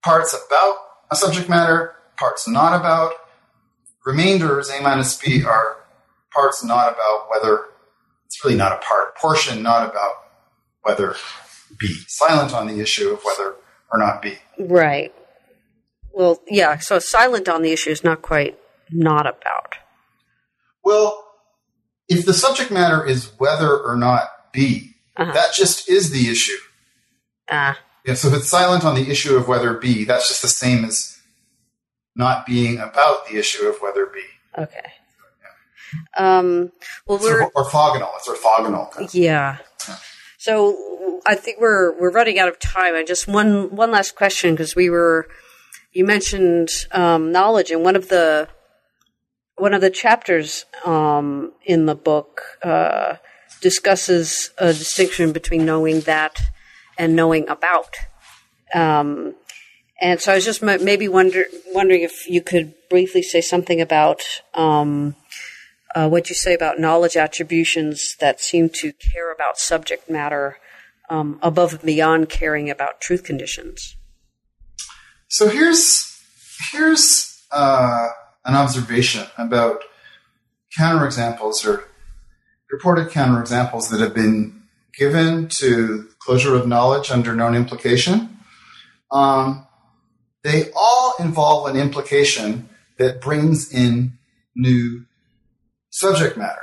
[0.04, 0.76] parts about
[1.12, 3.14] a subject matter, parts not about.
[4.06, 5.78] Remainders A minus B are
[6.34, 7.66] parts not about whether
[8.26, 10.14] it's really not a part portion, not about
[10.82, 11.16] whether
[11.80, 13.56] be silent on the issue of whether
[13.92, 14.38] or not be.
[14.60, 15.14] Right.
[16.12, 18.60] Well, yeah, so silent on the issue is not quite
[18.92, 19.76] not about.
[20.84, 21.26] Well,
[22.08, 25.32] if the subject matter is whether or not be, uh-huh.
[25.32, 26.58] that just is the issue.
[27.50, 27.72] Ah.
[27.72, 27.76] Uh.
[28.06, 30.84] Yeah, so if it's silent on the issue of whether be, that's just the same
[30.84, 31.13] as
[32.16, 34.22] not being about the issue of whether B.
[34.58, 34.92] Okay.
[36.18, 36.72] Um,
[37.08, 38.10] well, it's we're orthogonal.
[38.16, 39.10] It's orthogonal.
[39.14, 39.58] Yeah.
[39.88, 39.96] yeah.
[40.38, 42.96] So I think we're we're running out of time.
[42.96, 45.28] I just one one last question because we were
[45.92, 48.50] you mentioned um, knowledge and one of the
[49.56, 53.16] one of the chapters um, in the book uh,
[53.62, 56.42] discusses a distinction between knowing that
[56.98, 57.96] and knowing about.
[58.74, 59.36] Um,
[60.02, 64.22] and so I was just maybe wonder, wondering if you could briefly say something about
[64.54, 65.16] um,
[65.96, 70.58] uh, what you say about knowledge attributions that seem to care about subject matter
[71.10, 73.96] um, above and beyond caring about truth conditions.
[75.28, 76.22] So here's
[76.72, 78.08] here's uh,
[78.46, 79.84] an observation about
[80.78, 81.86] counterexamples or
[82.72, 84.64] reported counterexamples that have been
[84.98, 88.38] given to closure of knowledge under known implication.
[89.12, 89.68] Um,
[90.44, 94.14] they all involve an implication that brings in
[94.56, 95.06] new
[95.90, 96.62] subject matter.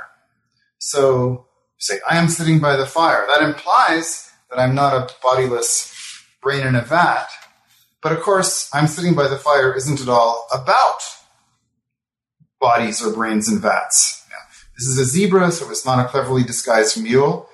[0.77, 3.25] So, say, I am sitting by the fire.
[3.27, 5.93] That implies that I'm not a bodiless
[6.41, 7.27] brain in a vat.
[8.01, 10.99] But of course, I'm sitting by the fire isn't at all about
[12.59, 14.21] bodies or brains in vats.
[14.77, 17.47] This is a zebra, so it's not a cleverly disguised mule.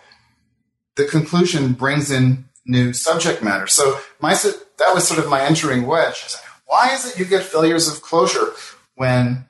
[0.96, 3.66] the conclusion brings in new subject matter.
[3.66, 6.36] So my that was sort of my entering wedge.
[6.66, 8.52] Why is it you get failures of closure
[8.96, 9.46] when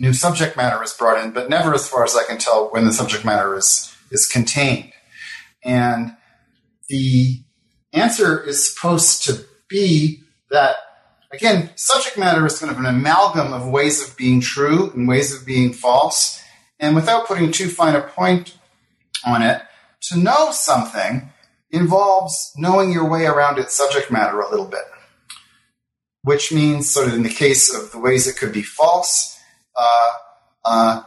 [0.00, 2.86] new subject matter is brought in, but never, as far as I can tell, when
[2.86, 4.92] the subject matter is is contained?
[5.62, 6.16] And
[6.88, 7.42] the
[7.92, 10.76] answer is supposed to be that
[11.32, 15.34] again, subject matter is kind of an amalgam of ways of being true and ways
[15.34, 16.42] of being false.
[16.80, 18.56] And without putting too fine a point
[19.24, 19.62] on it,
[20.02, 21.30] to know something
[21.74, 24.84] involves knowing your way around its subject matter a little bit,
[26.22, 29.38] which means, sort of in the case of the ways it could be false,
[29.76, 30.08] uh,
[30.64, 31.02] uh,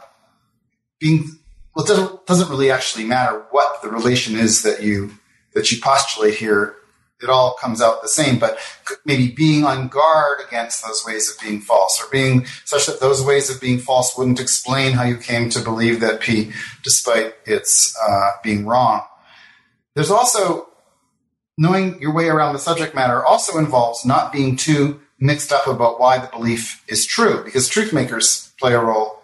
[1.00, 1.38] being
[1.74, 5.12] well, it doesn't, doesn't really actually matter what the relation is that you
[5.54, 6.76] that you postulate here
[7.20, 8.58] it all comes out the same, but
[9.04, 13.24] maybe being on guard against those ways of being false, or being such that those
[13.24, 16.52] ways of being false wouldn't explain how you came to believe that P,
[16.84, 19.02] despite its uh, being wrong.
[19.98, 20.68] There's also
[21.58, 25.98] knowing your way around the subject matter also involves not being too mixed up about
[25.98, 29.20] why the belief is true, because truth makers play a role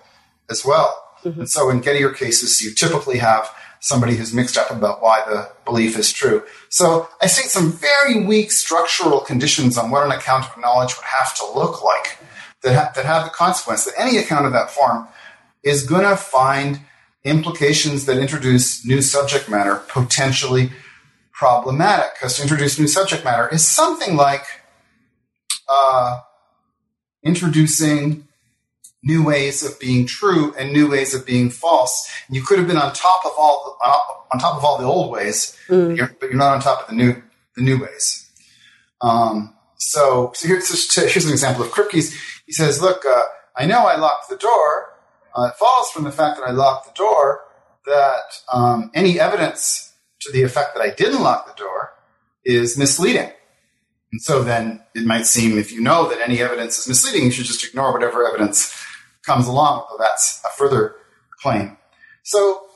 [0.51, 1.01] as well.
[1.23, 1.43] Mm-hmm.
[1.43, 3.49] And so in Gettier cases, you typically have
[3.79, 6.43] somebody who's mixed up about why the belief is true.
[6.71, 11.07] So I think some very weak structural conditions on what an account of knowledge would
[11.07, 12.19] have to look like
[12.63, 15.07] that, ha- that have the consequence that any account of that form
[15.63, 16.81] is going to find
[17.25, 20.71] implications that introduce new subject matter potentially
[21.33, 22.15] problematic.
[22.15, 24.45] Because to introduce new subject matter is something like
[25.69, 26.21] uh,
[27.23, 28.29] introducing
[29.03, 32.11] new ways of being true and new ways of being false.
[32.31, 33.87] You could have been on top of all the,
[34.35, 35.89] on top of all the old ways, mm.
[35.89, 37.23] but, you're, but, you're, not on top of the new
[37.57, 38.31] the new ways.
[39.01, 42.13] Um, so, so here's, here's an example of Kripke's.
[42.47, 43.23] He says, "Look, uh,
[43.55, 44.94] I know I locked the door.
[45.35, 47.41] Uh, it follows from the fact that I locked the door
[47.87, 51.93] that um, any evidence to the effect that I didn't lock the door
[52.45, 53.31] is misleading."
[54.13, 57.33] And so then it might seem if you know that any evidence is misleading, you
[57.33, 58.73] should just ignore whatever evidence
[59.23, 60.95] comes along, though that's a further
[61.43, 61.77] claim.
[62.23, 62.67] So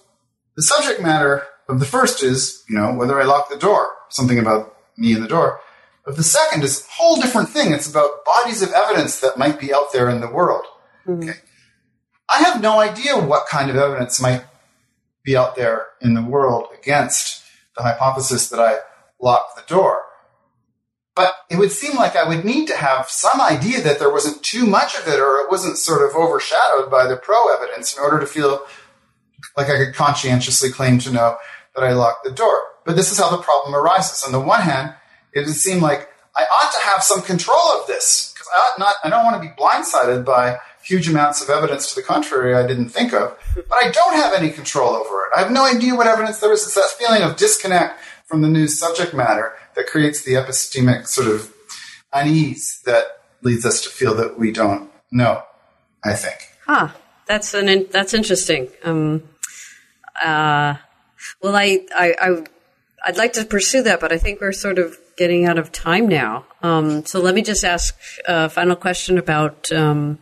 [0.57, 4.39] the subject matter of the first is, you know, whether I lock the door, something
[4.39, 5.61] about me and the door.
[6.07, 7.73] Of the second is a whole different thing.
[7.73, 10.65] It's about bodies of evidence that might be out there in the world.
[11.07, 11.29] Mm-hmm.
[11.29, 11.39] Okay.
[12.29, 14.45] I have no idea what kind of evidence might
[15.25, 17.45] be out there in the world against
[17.77, 18.79] the hypothesis that I
[19.21, 20.03] lock the door.
[21.15, 24.43] But it would seem like I would need to have some idea that there wasn't
[24.43, 28.03] too much of it or it wasn't sort of overshadowed by the pro evidence in
[28.03, 28.65] order to feel
[29.57, 31.37] like I could conscientiously claim to know
[31.75, 32.61] that I locked the door.
[32.85, 34.23] But this is how the problem arises.
[34.25, 34.95] On the one hand,
[35.33, 38.79] it would seem like I ought to have some control of this because I ought
[38.79, 40.59] not, I don't want to be blindsided by
[40.89, 44.33] huge amounts of evidence to the contrary I didn't think of, but I don't have
[44.33, 45.37] any control over it.
[45.37, 46.65] I have no idea what evidence there is.
[46.65, 51.29] It's that feeling of disconnect from the new subject matter that creates the epistemic sort
[51.29, 51.53] of
[52.13, 55.43] unease that leads us to feel that we don't know.
[56.05, 56.39] I think.
[56.67, 56.89] Huh.
[57.27, 58.69] That's an in, that's interesting.
[58.85, 59.23] Um,
[60.23, 60.75] uh,
[61.43, 62.45] well, I, I, I
[63.05, 66.09] I'd like to pursue that, but I think we're sort of getting out of time
[66.09, 66.47] now.
[66.63, 70.19] Um, so let me just ask a final question about um,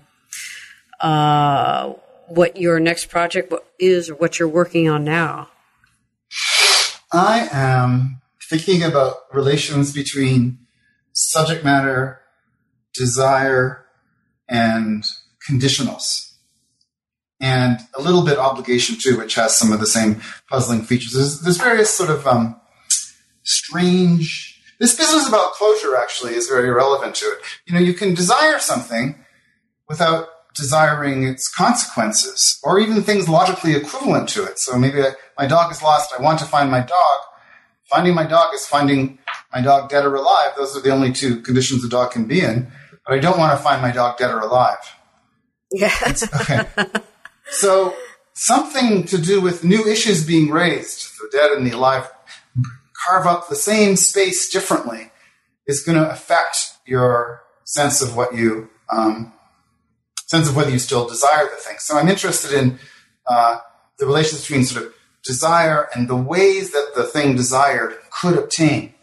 [1.00, 1.92] uh,
[2.28, 5.48] what your next project is, or what you're working on now.
[7.12, 10.58] I am thinking about relations between
[11.12, 12.20] subject matter,
[12.94, 13.86] desire,
[14.48, 15.04] and
[15.48, 16.32] conditionals.
[17.40, 21.12] And a little bit obligation too, which has some of the same puzzling features.
[21.12, 22.58] There's, there's various sort of um,
[23.42, 24.62] strange.
[24.80, 27.38] This business about closure actually is very relevant to it.
[27.66, 29.16] You know, you can desire something
[29.88, 34.58] without desiring its consequences, or even things logically equivalent to it.
[34.58, 36.12] So maybe I, my dog is lost.
[36.16, 37.18] I want to find my dog
[37.86, 39.18] Finding my dog is finding
[39.54, 40.52] my dog dead or alive.
[40.56, 42.70] Those are the only two conditions a dog can be in.
[43.06, 44.96] But I don't want to find my dog dead or alive.
[45.70, 45.94] Yeah.
[46.40, 46.66] okay.
[47.50, 47.94] So
[48.34, 52.10] something to do with new issues being raised, the dead and the alive,
[53.06, 55.12] carve up the same space differently,
[55.68, 59.32] is going to affect your sense of what you um,
[60.26, 61.76] sense of whether you still desire the thing.
[61.78, 62.78] So I'm interested in
[63.26, 63.58] uh,
[63.98, 68.94] the relations between sort of desire and the ways that the thing desired could obtain.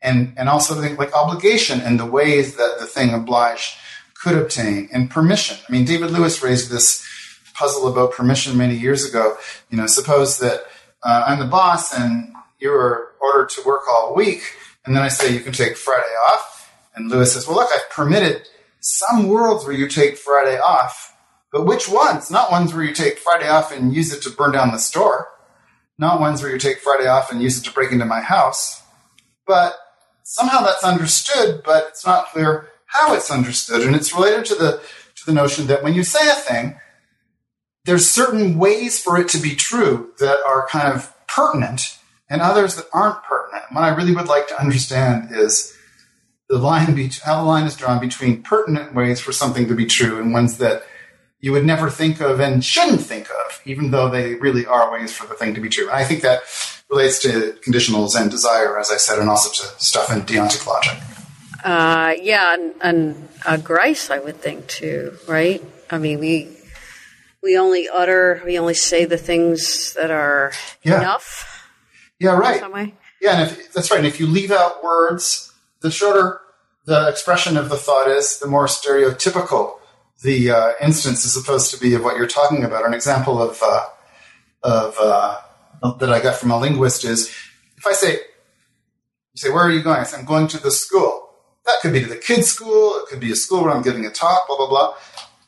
[0.00, 3.76] And, and also like obligation and the ways that the thing obliged
[4.14, 5.56] could obtain and permission.
[5.68, 7.06] I mean, David Lewis raised this
[7.54, 9.36] puzzle about permission many years ago.
[9.70, 10.64] You know, suppose that
[11.04, 14.42] uh, I'm the boss and you were ordered to work all week,
[14.84, 16.72] and then I say you can take Friday off.
[16.94, 18.48] And Lewis says, well, look, I've permitted
[18.82, 21.16] some worlds where you take Friday off,
[21.50, 22.30] but which ones?
[22.30, 25.28] Not ones where you take Friday off and use it to burn down the store
[26.02, 28.82] not ones where you take Friday off and use it to break into my house.
[29.46, 29.74] But
[30.24, 33.82] somehow that's understood, but it's not clear how it's understood.
[33.82, 34.82] And it's related to the
[35.16, 36.78] to the notion that when you say a thing,
[37.84, 42.74] there's certain ways for it to be true that are kind of pertinent and others
[42.76, 43.64] that aren't pertinent.
[43.70, 45.76] What I really would like to understand is
[46.52, 49.86] the line be- how the line is drawn between pertinent ways for something to be
[49.86, 50.82] true and ones that
[51.40, 55.10] you would never think of and shouldn't think of, even though they really are ways
[55.16, 55.88] for the thing to be true.
[55.88, 56.42] And I think that
[56.90, 60.98] relates to conditionals and desire, as I said, and also to stuff in deontic logic.
[61.64, 65.64] Uh, yeah, and, and uh, Grice, I would think too, right?
[65.90, 66.54] I mean, we
[67.42, 70.98] we only utter, we only say the things that are Yeah.
[70.98, 71.66] enough.
[72.20, 72.60] Yeah, right.
[72.60, 72.94] some way.
[73.22, 73.98] Yeah, and if, that's right.
[73.98, 75.48] And if you leave out words,
[75.80, 76.41] the shorter
[76.84, 79.74] the expression of the thought is, the more stereotypical
[80.22, 82.86] the uh, instance is supposed to be of what you're talking about.
[82.86, 83.84] An example of uh,
[84.62, 85.40] of uh,
[85.98, 87.28] that I got from a linguist is
[87.76, 88.18] if I say, you
[89.36, 89.98] say, where are you going?
[89.98, 91.30] I say, I'm going to the school.
[91.64, 92.96] That could be to the kids' school.
[92.96, 94.94] It could be a school where I'm giving a talk, blah, blah, blah.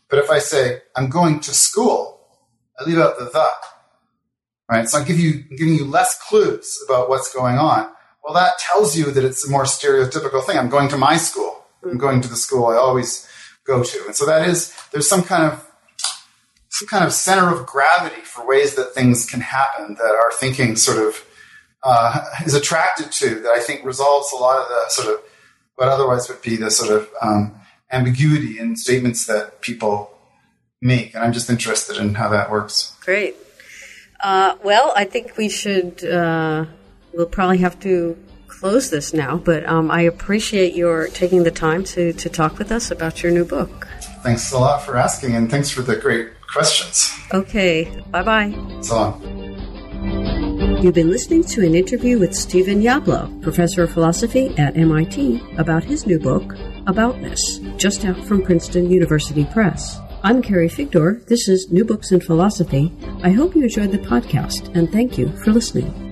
[0.08, 2.20] But if I say, I'm going to school,
[2.78, 3.46] I leave out the the.
[4.70, 4.88] Right?
[4.88, 7.92] So I give you, I'm giving you less clues about what's going on.
[8.24, 10.56] Well, that tells you that it's a more stereotypical thing.
[10.56, 11.64] I'm going to my school.
[11.84, 13.28] I'm going to the school I always
[13.66, 14.06] go to.
[14.06, 15.70] And so that is, there's some kind of
[16.70, 20.74] some kind of center of gravity for ways that things can happen that our thinking
[20.74, 21.24] sort of
[21.84, 25.22] uh, is attracted to that I think resolves a lot of the sort of
[25.76, 27.54] what otherwise would be the sort of um,
[27.92, 30.10] ambiguity in statements that people
[30.82, 31.14] make.
[31.14, 32.96] And I'm just interested in how that works.
[33.02, 33.36] Great.
[34.20, 36.04] Uh, well, I think we should.
[36.04, 36.64] Uh,
[37.16, 38.16] we'll probably have to
[38.48, 42.70] close this now, but um, I appreciate your taking the time to to talk with
[42.70, 43.86] us about your new book.
[44.22, 47.12] Thanks a lot for asking, and thanks for the great questions.
[47.32, 47.84] Okay.
[48.10, 48.80] Bye bye.
[48.82, 49.44] So long.
[50.82, 55.82] You've been listening to an interview with Stephen Yablo, professor of philosophy at MIT, about
[55.82, 56.42] his new book,
[56.86, 57.40] Aboutness,
[57.78, 59.98] just out from Princeton University Press.
[60.22, 61.24] I'm Carrie Figdor.
[61.26, 62.92] This is New Books in Philosophy.
[63.22, 66.03] I hope you enjoyed the podcast, and thank you for listening.